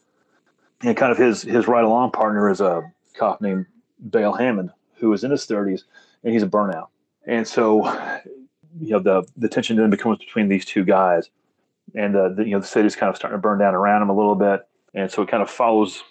And 0.82 0.96
kind 0.96 1.12
of 1.12 1.18
his 1.18 1.42
his 1.42 1.68
ride 1.68 1.84
along 1.84 2.12
partner 2.12 2.50
is 2.50 2.60
a 2.60 2.90
cop 3.14 3.40
named 3.40 3.66
Bale 4.10 4.32
Hammond, 4.32 4.70
who 4.96 5.12
is 5.12 5.24
in 5.24 5.30
his 5.30 5.46
30s, 5.46 5.82
and 6.22 6.32
he's 6.32 6.42
a 6.42 6.48
burnout. 6.48 6.88
And 7.26 7.46
so, 7.46 7.86
you 8.80 8.90
know, 8.90 9.00
the 9.00 9.24
the 9.36 9.48
tension 9.48 9.76
then 9.76 9.90
becomes 9.90 10.18
between 10.18 10.48
these 10.48 10.64
two 10.64 10.84
guys, 10.84 11.30
and 11.94 12.16
uh, 12.16 12.29
the, 12.31 12.44
you 12.44 12.53
know 12.53 12.61
the 12.61 12.66
city's 12.66 12.97
kind 12.97 13.11
of 13.11 13.16
starting 13.16 13.38
to 13.38 13.42
burn 13.42 13.59
down 13.59 13.75
around 13.75 14.01
them 14.01 14.11
a 14.11 14.16
little 14.16 14.35
bit, 14.35 14.66
and 14.94 15.11
so 15.11 15.23
it 15.23 15.29
kind 15.29 15.42
of 15.42 15.51
follows 15.51 16.03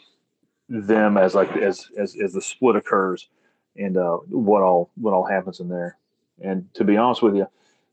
them 0.69 1.17
as 1.17 1.35
like 1.35 1.55
as 1.57 1.89
as 1.97 2.15
as 2.15 2.33
the 2.33 2.41
split 2.41 2.75
occurs, 2.75 3.29
and 3.75 3.97
uh, 3.97 4.17
what 4.29 4.61
all 4.61 4.91
what 4.95 5.13
all 5.13 5.25
happens 5.25 5.59
in 5.59 5.69
there. 5.69 5.97
And 6.41 6.71
to 6.75 6.83
be 6.83 6.97
honest 6.97 7.21
with 7.21 7.35
you, 7.35 7.47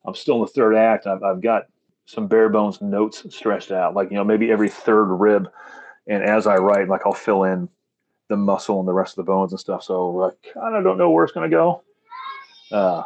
I'm 0.05 0.15
still 0.15 0.37
in 0.37 0.41
the 0.43 0.47
third 0.49 0.75
act. 0.75 1.07
I've, 1.07 1.23
I've 1.23 1.41
got 1.41 1.67
some 2.07 2.27
bare 2.27 2.49
bones 2.49 2.81
notes 2.81 3.25
stretched 3.35 3.71
out, 3.71 3.95
like 3.95 4.11
you 4.11 4.17
know 4.17 4.25
maybe 4.25 4.51
every 4.51 4.69
third 4.69 5.07
rib, 5.07 5.49
and 6.07 6.23
as 6.23 6.47
I 6.47 6.57
write, 6.57 6.89
like 6.89 7.03
I'll 7.07 7.13
fill 7.13 7.45
in 7.45 7.69
the 8.29 8.37
muscle 8.37 8.79
and 8.79 8.89
the 8.89 8.93
rest 8.93 9.13
of 9.13 9.25
the 9.25 9.31
bones 9.31 9.53
and 9.53 9.61
stuff. 9.61 9.83
So 9.83 10.23
I 10.23 10.51
kind 10.53 10.77
of 10.77 10.85
don't 10.85 10.99
know 10.99 11.11
where 11.11 11.25
it's 11.25 11.33
going 11.33 11.51
to 11.51 11.55
go. 11.55 11.83
Uh, 12.71 13.03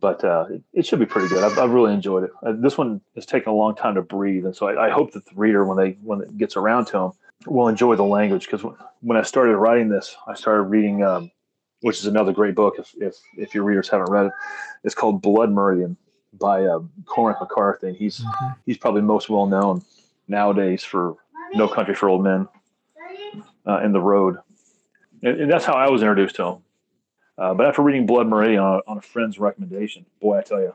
but 0.00 0.24
uh, 0.24 0.46
it, 0.50 0.62
it, 0.72 0.86
should 0.86 0.98
be 0.98 1.06
pretty 1.06 1.28
good. 1.28 1.42
I've, 1.42 1.58
I've 1.58 1.70
really 1.70 1.92
enjoyed 1.92 2.24
it. 2.24 2.30
Uh, 2.44 2.52
this 2.56 2.76
one 2.76 3.00
has 3.14 3.26
taken 3.26 3.50
a 3.50 3.54
long 3.54 3.74
time 3.74 3.94
to 3.94 4.02
breathe, 4.02 4.44
and 4.44 4.54
so 4.54 4.68
I, 4.68 4.86
I, 4.86 4.90
hope 4.90 5.12
that 5.12 5.24
the 5.24 5.34
reader, 5.34 5.64
when 5.64 5.76
they 5.76 5.96
when 6.02 6.20
it 6.22 6.36
gets 6.36 6.56
around 6.56 6.86
to 6.86 6.92
them, 6.92 7.12
will 7.46 7.68
enjoy 7.68 7.96
the 7.96 8.04
language. 8.04 8.46
Because 8.46 8.62
when, 8.62 8.74
when 9.00 9.16
I 9.16 9.22
started 9.22 9.56
writing 9.56 9.88
this, 9.88 10.16
I 10.26 10.34
started 10.34 10.62
reading, 10.62 11.02
um, 11.02 11.30
which 11.80 11.98
is 11.98 12.06
another 12.06 12.32
great 12.32 12.54
book. 12.54 12.76
If, 12.78 12.94
if 12.98 13.16
if 13.36 13.54
your 13.54 13.64
readers 13.64 13.88
haven't 13.88 14.10
read 14.10 14.26
it, 14.26 14.32
it's 14.84 14.94
called 14.94 15.22
Blood 15.22 15.50
Meridian 15.50 15.96
by 16.32 16.64
uh, 16.64 16.80
Cormac 17.06 17.40
McCarthy. 17.40 17.94
He's 17.94 18.20
mm-hmm. 18.20 18.52
he's 18.66 18.78
probably 18.78 19.02
most 19.02 19.28
well 19.28 19.46
known 19.46 19.82
nowadays 20.28 20.84
for 20.84 21.16
No 21.54 21.68
Country 21.68 21.94
for 21.94 22.08
Old 22.08 22.22
Men 22.22 22.48
uh, 23.66 23.80
and 23.82 23.94
The 23.94 24.00
Road, 24.00 24.38
and, 25.22 25.40
and 25.42 25.50
that's 25.50 25.64
how 25.64 25.74
I 25.74 25.88
was 25.88 26.02
introduced 26.02 26.36
to 26.36 26.44
him 26.44 26.62
uh, 27.38 27.54
but 27.54 27.66
after 27.66 27.82
reading 27.82 28.06
Blood 28.06 28.28
Meridian 28.28 28.60
on, 28.60 28.80
on, 28.86 28.98
a 28.98 29.02
friend's 29.02 29.38
recommendation, 29.38 30.06
boy, 30.20 30.38
I 30.38 30.42
tell 30.42 30.60
you, 30.60 30.74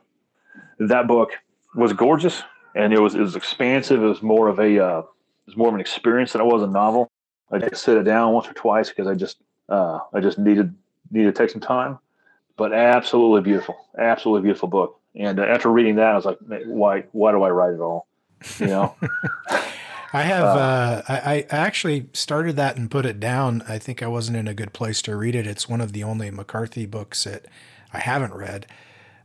that 0.80 1.08
book 1.08 1.32
was 1.76 1.94
gorgeous 1.94 2.44
and 2.76 2.94
it 2.94 3.00
was 3.00 3.16
it 3.16 3.22
was 3.22 3.36
expansive. 3.36 4.02
It 4.04 4.08
was 4.08 4.22
more 4.22 4.48
of 4.48 4.60
a 4.60 4.80
uh, 4.84 5.00
it 5.00 5.06
was 5.46 5.58
more 5.58 5.68
of 5.70 5.74
an 5.74 5.82
experience 5.82 6.34
than 6.34 6.42
it 6.42 6.46
was 6.46 6.62
a 6.62 6.68
novel. 6.68 7.10
I 7.52 7.58
just 7.58 7.84
sit 7.84 7.98
it 7.98 8.04
down 8.04 8.34
once 8.34 8.48
or 8.48 8.54
twice 8.54 8.90
because 8.90 9.08
I 9.08 9.16
just 9.16 9.38
uh, 9.70 10.00
I 10.14 10.20
just 10.20 10.38
needed 10.38 10.74
needed 11.10 11.36
to 11.36 11.42
take 11.44 11.50
some 11.50 11.62
time. 11.62 12.00
But 12.58 12.74
absolutely 12.74 13.42
beautiful, 13.42 13.76
absolutely 13.98 14.44
beautiful 14.44 14.70
book. 14.70 15.00
And 15.16 15.40
uh, 15.40 15.44
after 15.44 15.70
reading 15.70 15.96
that, 15.96 16.12
I 16.12 16.16
was 16.16 16.26
like, 16.26 16.38
why 16.66 17.06
why 17.12 17.32
do 17.32 17.44
I 17.44 17.50
write 17.50 17.74
it 17.74 17.80
all? 17.80 18.08
You 18.60 18.68
know. 18.68 18.96
I 20.14 20.24
have. 20.24 20.44
Uh, 20.44 20.48
uh, 20.50 21.02
I, 21.08 21.46
I 21.50 21.58
actually 21.58 22.08
started 22.14 22.58
that 22.58 22.76
and 22.76 22.92
put 22.92 23.06
it 23.06 23.20
down. 23.20 23.64
I 23.68 23.78
think 23.78 24.04
I 24.04 24.08
wasn't 24.08 24.38
in 24.38 24.48
a 24.48 24.54
good 24.54 24.74
place 24.74 25.02
to 25.04 25.16
read 25.16 25.36
it. 25.36 25.48
It's 25.48 25.70
one 25.70 25.80
of 25.80 25.94
the 25.94 26.04
only 26.04 26.30
McCarthy 26.32 26.86
books 26.86 27.24
that 27.24 27.46
I 27.94 28.00
haven't 28.00 28.34
read. 28.34 28.68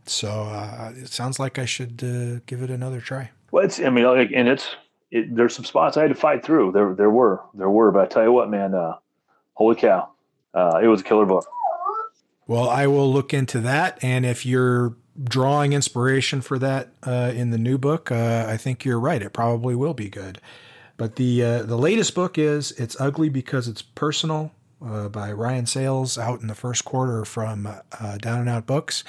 So 0.05 0.29
uh, 0.29 0.93
it 0.95 1.09
sounds 1.09 1.39
like 1.39 1.59
I 1.59 1.65
should 1.65 2.01
uh, 2.01 2.39
give 2.45 2.61
it 2.61 2.69
another 2.69 3.01
try. 3.01 3.31
Well, 3.51 3.65
it's. 3.65 3.79
I 3.81 3.89
mean, 3.89 4.05
like, 4.05 4.31
and 4.33 4.47
it's. 4.47 4.69
It, 5.11 5.35
there's 5.35 5.55
some 5.55 5.65
spots 5.65 5.97
I 5.97 6.01
had 6.01 6.09
to 6.09 6.15
fight 6.15 6.43
through. 6.43 6.73
There, 6.73 6.93
there 6.93 7.09
were, 7.09 7.41
there 7.53 7.69
were. 7.69 7.91
But 7.91 8.03
I 8.03 8.05
tell 8.07 8.23
you 8.23 8.31
what, 8.31 8.49
man, 8.49 8.73
uh, 8.73 8.95
holy 9.53 9.75
cow, 9.75 10.09
uh, 10.53 10.79
it 10.81 10.87
was 10.87 11.01
a 11.01 11.03
killer 11.03 11.25
book. 11.25 11.45
Well, 12.45 12.69
I 12.69 12.87
will 12.87 13.11
look 13.11 13.33
into 13.33 13.59
that, 13.59 14.01
and 14.01 14.25
if 14.25 14.45
you're 14.45 14.95
drawing 15.21 15.73
inspiration 15.73 16.39
for 16.39 16.57
that 16.59 16.89
in 17.05 17.49
the 17.49 17.57
new 17.57 17.77
book, 17.77 18.09
I 18.09 18.55
think 18.55 18.85
you're 18.85 18.99
right. 18.99 19.21
It 19.21 19.33
probably 19.33 19.75
will 19.75 19.93
be 19.93 20.07
good. 20.07 20.39
But 20.97 21.15
the 21.15 21.43
uh, 21.43 21.63
the 21.63 21.77
latest 21.77 22.15
book 22.15 22.37
is 22.37 22.71
"It's 22.71 22.99
Ugly 22.99 23.29
Because 23.29 23.67
It's 23.67 23.81
Personal" 23.81 24.51
uh, 24.83 25.09
by 25.09 25.31
Ryan 25.31 25.65
Sayles, 25.65 26.17
out 26.17 26.41
in 26.41 26.47
the 26.47 26.55
first 26.55 26.85
quarter 26.85 27.23
from 27.23 27.67
uh, 27.67 28.17
Down 28.17 28.39
and 28.41 28.49
Out 28.49 28.65
Books. 28.65 29.03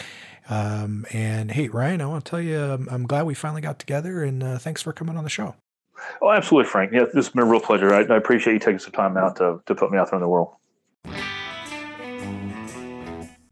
Um, 0.51 1.05
and 1.13 1.51
hey, 1.51 1.69
Ryan, 1.69 2.01
I 2.01 2.07
want 2.07 2.25
to 2.25 2.31
tell 2.31 2.41
you, 2.41 2.59
I'm, 2.59 2.89
I'm 2.91 3.07
glad 3.07 3.27
we 3.27 3.35
finally 3.35 3.61
got 3.61 3.79
together, 3.79 4.23
and 4.23 4.43
uh, 4.43 4.59
thanks 4.59 4.81
for 4.81 4.93
coming 4.93 5.17
on 5.17 5.25
the 5.25 5.31
show. 5.31 5.55
Oh, 6.23 6.31
absolutely, 6.31 6.71
Frank. 6.71 6.93
Yeah, 6.93 7.05
this 7.05 7.15
has 7.15 7.29
been 7.31 7.43
a 7.43 7.47
real 7.47 7.61
pleasure. 7.61 7.93
I, 7.93 8.03
I 8.03 8.17
appreciate 8.17 8.55
you 8.55 8.59
taking 8.59 8.79
some 8.79 8.93
time 8.93 9.17
out 9.17 9.37
to 9.37 9.63
to 9.67 9.75
put 9.75 9.91
me 9.91 9.99
out 9.99 10.11
there 10.11 10.17
in 10.17 10.23
the 10.23 10.29
world. 10.29 10.55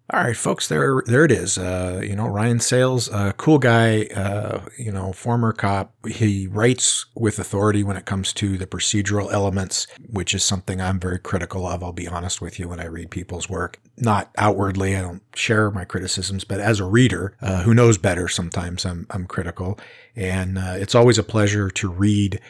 All 0.08 0.20
right, 0.22 0.36
folks, 0.36 0.68
there 0.68 1.02
there 1.06 1.24
it 1.24 1.32
is. 1.32 1.58
Uh, 1.58 2.00
you 2.00 2.14
know, 2.14 2.28
Ryan 2.28 2.60
Sayles, 2.60 3.10
uh, 3.10 3.32
cool 3.32 3.58
guy, 3.58 4.04
uh, 4.14 4.60
you 4.78 4.92
know, 4.92 5.12
former 5.12 5.52
cop. 5.52 5.94
He 6.06 6.46
writes 6.46 7.06
with 7.16 7.40
authority 7.40 7.82
when 7.82 7.96
it 7.96 8.04
comes 8.04 8.32
to 8.34 8.56
the 8.56 8.68
procedural 8.68 9.32
elements, 9.32 9.88
which 10.08 10.32
is 10.32 10.44
something 10.44 10.80
I'm 10.80 11.00
very 11.00 11.18
critical 11.18 11.66
of. 11.66 11.82
I'll 11.82 11.92
be 11.92 12.06
honest 12.06 12.40
with 12.40 12.60
you 12.60 12.68
when 12.68 12.78
I 12.78 12.84
read 12.84 13.10
people's 13.10 13.50
work. 13.50 13.80
Not 13.96 14.30
outwardly, 14.38 14.94
I 14.94 15.02
don't 15.02 15.22
share 15.34 15.72
my 15.72 15.84
criticisms, 15.84 16.44
but 16.44 16.60
as 16.60 16.78
a 16.78 16.84
reader 16.84 17.36
uh, 17.42 17.62
who 17.62 17.74
knows 17.74 17.98
better, 17.98 18.28
sometimes 18.28 18.84
I'm 18.84 19.08
I'm 19.10 19.26
critical, 19.26 19.76
and 20.14 20.56
uh, 20.56 20.74
it's 20.76 20.94
always 20.94 21.18
a 21.18 21.24
pleasure 21.24 21.68
to 21.68 21.90
read 21.90 22.40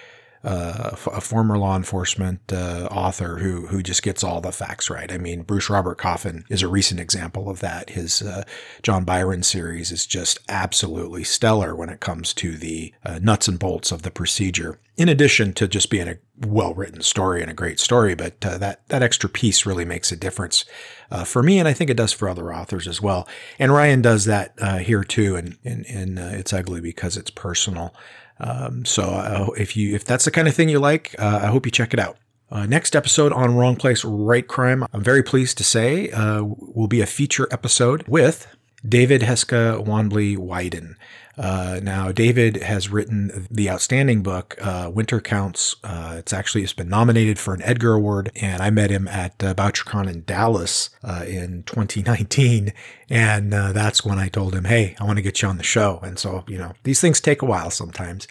uh, 0.44 0.90
a 1.06 1.20
former 1.20 1.58
law 1.58 1.76
enforcement 1.76 2.40
uh, 2.52 2.88
author 2.90 3.38
who 3.38 3.66
who 3.66 3.82
just 3.82 4.02
gets 4.02 4.22
all 4.22 4.40
the 4.40 4.52
facts 4.52 4.88
right. 4.88 5.10
I 5.12 5.18
mean, 5.18 5.42
Bruce 5.42 5.68
Robert 5.68 5.98
Coffin 5.98 6.44
is 6.48 6.62
a 6.62 6.68
recent 6.68 7.00
example 7.00 7.48
of 7.48 7.60
that. 7.60 7.90
His 7.90 8.22
uh, 8.22 8.44
John 8.82 9.04
Byron 9.04 9.42
series 9.42 9.90
is 9.90 10.06
just 10.06 10.38
absolutely 10.48 11.24
stellar 11.24 11.74
when 11.74 11.88
it 11.88 12.00
comes 12.00 12.32
to 12.34 12.56
the 12.56 12.92
uh, 13.04 13.18
nuts 13.20 13.48
and 13.48 13.58
bolts 13.58 13.90
of 13.90 14.02
the 14.02 14.10
procedure. 14.10 14.78
In 14.96 15.08
addition 15.08 15.52
to 15.54 15.68
just 15.68 15.90
being 15.90 16.08
a 16.08 16.18
well 16.46 16.74
written 16.74 17.02
story 17.02 17.42
and 17.42 17.50
a 17.50 17.54
great 17.54 17.80
story, 17.80 18.14
but 18.14 18.44
uh, 18.44 18.58
that 18.58 18.88
that 18.88 19.02
extra 19.02 19.28
piece 19.28 19.66
really 19.66 19.84
makes 19.84 20.12
a 20.12 20.16
difference 20.16 20.64
uh, 21.10 21.24
for 21.24 21.42
me, 21.42 21.58
and 21.58 21.68
I 21.68 21.72
think 21.72 21.90
it 21.90 21.96
does 21.96 22.12
for 22.12 22.28
other 22.28 22.54
authors 22.54 22.86
as 22.86 23.02
well. 23.02 23.28
And 23.58 23.72
Ryan 23.72 24.00
does 24.00 24.26
that 24.26 24.54
here 24.82 25.04
too, 25.04 25.36
and 25.36 25.58
and, 25.64 25.84
and 25.86 26.18
it's 26.18 26.52
ugly 26.52 26.80
because 26.80 27.16
it's 27.16 27.30
personal. 27.30 27.94
Um, 28.38 28.84
so 28.84 29.02
uh, 29.02 29.50
if 29.56 29.76
you 29.76 29.94
if 29.94 30.04
that's 30.04 30.24
the 30.24 30.30
kind 30.30 30.48
of 30.48 30.54
thing 30.54 30.68
you 30.68 30.78
like, 30.78 31.14
uh, 31.18 31.40
I 31.42 31.46
hope 31.46 31.66
you 31.66 31.72
check 31.72 31.92
it 31.92 32.00
out. 32.00 32.16
Uh, 32.50 32.64
next 32.64 32.94
episode 32.94 33.32
on 33.32 33.56
Wrong 33.56 33.74
Place, 33.74 34.04
Right 34.04 34.46
Crime, 34.46 34.84
I'm 34.92 35.02
very 35.02 35.22
pleased 35.22 35.58
to 35.58 35.64
say 35.64 36.10
uh, 36.10 36.44
will 36.44 36.86
be 36.86 37.00
a 37.00 37.06
feature 37.06 37.48
episode 37.50 38.06
with 38.06 38.46
David 38.86 39.22
Heska 39.22 39.84
Wanbli 39.84 40.36
Weiden. 40.36 40.96
Uh, 41.38 41.80
now, 41.82 42.12
David 42.12 42.62
has 42.62 42.88
written 42.88 43.46
the 43.50 43.68
outstanding 43.68 44.22
book, 44.22 44.56
uh, 44.60 44.90
Winter 44.92 45.20
Counts. 45.20 45.76
Uh, 45.84 46.14
it's 46.18 46.32
actually 46.32 46.62
it's 46.62 46.72
been 46.72 46.88
nominated 46.88 47.38
for 47.38 47.52
an 47.52 47.62
Edgar 47.62 47.92
Award, 47.92 48.30
and 48.36 48.62
I 48.62 48.70
met 48.70 48.90
him 48.90 49.06
at 49.06 49.42
uh, 49.44 49.52
BoucherCon 49.54 50.08
in 50.08 50.24
Dallas 50.24 50.90
uh, 51.04 51.24
in 51.26 51.62
2019, 51.64 52.72
and 53.10 53.52
uh, 53.52 53.72
that's 53.72 54.02
when 54.02 54.18
I 54.18 54.28
told 54.28 54.54
him, 54.54 54.64
"Hey, 54.64 54.96
I 54.98 55.04
want 55.04 55.18
to 55.18 55.22
get 55.22 55.42
you 55.42 55.48
on 55.48 55.58
the 55.58 55.62
show." 55.62 56.00
And 56.02 56.18
so, 56.18 56.44
you 56.48 56.56
know, 56.56 56.72
these 56.84 57.00
things 57.02 57.20
take 57.20 57.42
a 57.42 57.46
while 57.46 57.70
sometimes. 57.70 58.26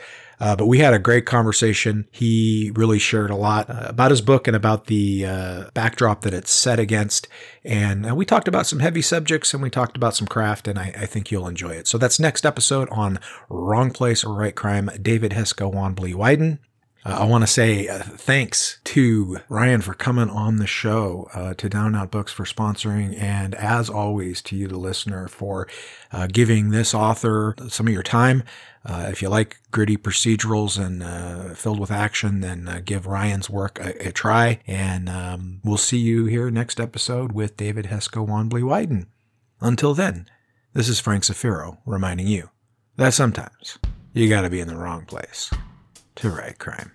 Uh, 0.46 0.56
but 0.56 0.68
we 0.68 0.78
had 0.78 0.94
a 0.94 1.00
great 1.00 1.26
conversation. 1.26 2.08
He 2.12 2.72
really 2.76 3.00
shared 3.00 3.32
a 3.32 3.36
lot 3.36 3.68
uh, 3.68 3.88
about 3.88 4.12
his 4.12 4.22
book 4.22 4.48
and 4.48 4.56
about 4.56 4.86
the 4.86 5.26
uh, 5.26 5.64
backdrop 5.74 6.22
that 6.22 6.36
it's 6.36 6.52
set 6.52 6.78
against. 6.78 7.28
And 7.64 8.08
uh, 8.08 8.14
we 8.14 8.26
talked 8.26 8.48
about 8.48 8.68
some 8.68 8.78
heavy 8.78 9.02
subjects 9.02 9.56
and 9.56 9.64
we 9.64 9.72
talked 9.72 9.98
about 9.98 10.16
some 10.16 10.28
craft, 10.28 10.68
and 10.68 10.78
I, 10.78 10.94
I 10.96 11.06
think 11.08 11.32
you'll 11.32 11.48
enjoy 11.48 11.72
it. 11.72 11.88
So 11.88 11.98
that's 11.98 12.20
next 12.20 12.46
episode 12.46 12.88
on 12.92 13.18
Wrong 13.50 13.90
Place 13.90 14.24
Right 14.24 14.54
Crime. 14.54 14.92
David 15.02 15.32
Heska 15.32 15.74
Wanbli 15.74 16.14
Weiden. 16.14 16.60
Uh, 17.06 17.20
I 17.20 17.26
want 17.26 17.44
to 17.44 17.48
say 17.48 17.88
uh, 17.88 18.00
thanks 18.00 18.80
to 18.86 19.38
Ryan 19.48 19.82
for 19.82 19.94
coming 19.94 20.30
on 20.30 20.56
the 20.56 20.66
show, 20.66 21.30
uh, 21.36 21.54
to 21.54 21.70
Down 21.70 21.96
Out 21.96 22.10
Books 22.10 22.34
for 22.34 22.46
sponsoring, 22.46 23.16
and 23.22 23.54
as 23.56 23.92
always, 23.92 24.42
to 24.44 24.56
you, 24.56 24.68
the 24.68 24.78
listener, 24.78 25.28
for 25.28 25.68
uh, 26.12 26.26
giving 26.26 26.72
this 26.72 26.96
author 26.96 27.56
some 27.70 27.88
of 27.88 27.94
your 27.94 28.02
time. 28.02 28.44
Uh, 28.84 29.08
if 29.12 29.22
you 29.22 29.30
like 29.30 29.58
gritty 29.72 29.98
procedurals 29.98 30.84
and 30.84 31.04
uh, 31.04 31.54
filled 31.54 31.80
with 31.80 31.92
action, 31.92 32.42
then 32.42 32.82
give 32.86 33.06
Ryan's 33.06 33.50
work 33.50 33.80
a, 33.80 34.08
a 34.08 34.12
try. 34.12 34.60
And 34.66 35.08
um, 35.08 35.60
we'll 35.64 35.78
see 35.78 35.98
you 35.98 36.26
here 36.26 36.50
next 36.50 36.80
episode 36.80 37.32
with 37.32 37.58
David 37.58 37.86
Heska 37.86 38.28
Wanbli 38.28 38.64
Weiden. 38.64 39.08
Until 39.62 39.94
then, 39.94 40.28
this 40.74 40.90
is 40.90 41.00
Frank 41.00 41.24
Zafiro 41.24 41.78
reminding 41.86 42.28
you 42.28 42.50
that 42.98 43.14
sometimes 43.14 43.78
you 44.14 44.28
got 44.28 44.42
to 44.42 44.50
be 44.50 44.60
in 44.60 44.68
the 44.68 44.78
wrong 44.78 45.06
place 45.06 45.52
to 46.16 46.30
write 46.30 46.60
crime. 46.60 46.95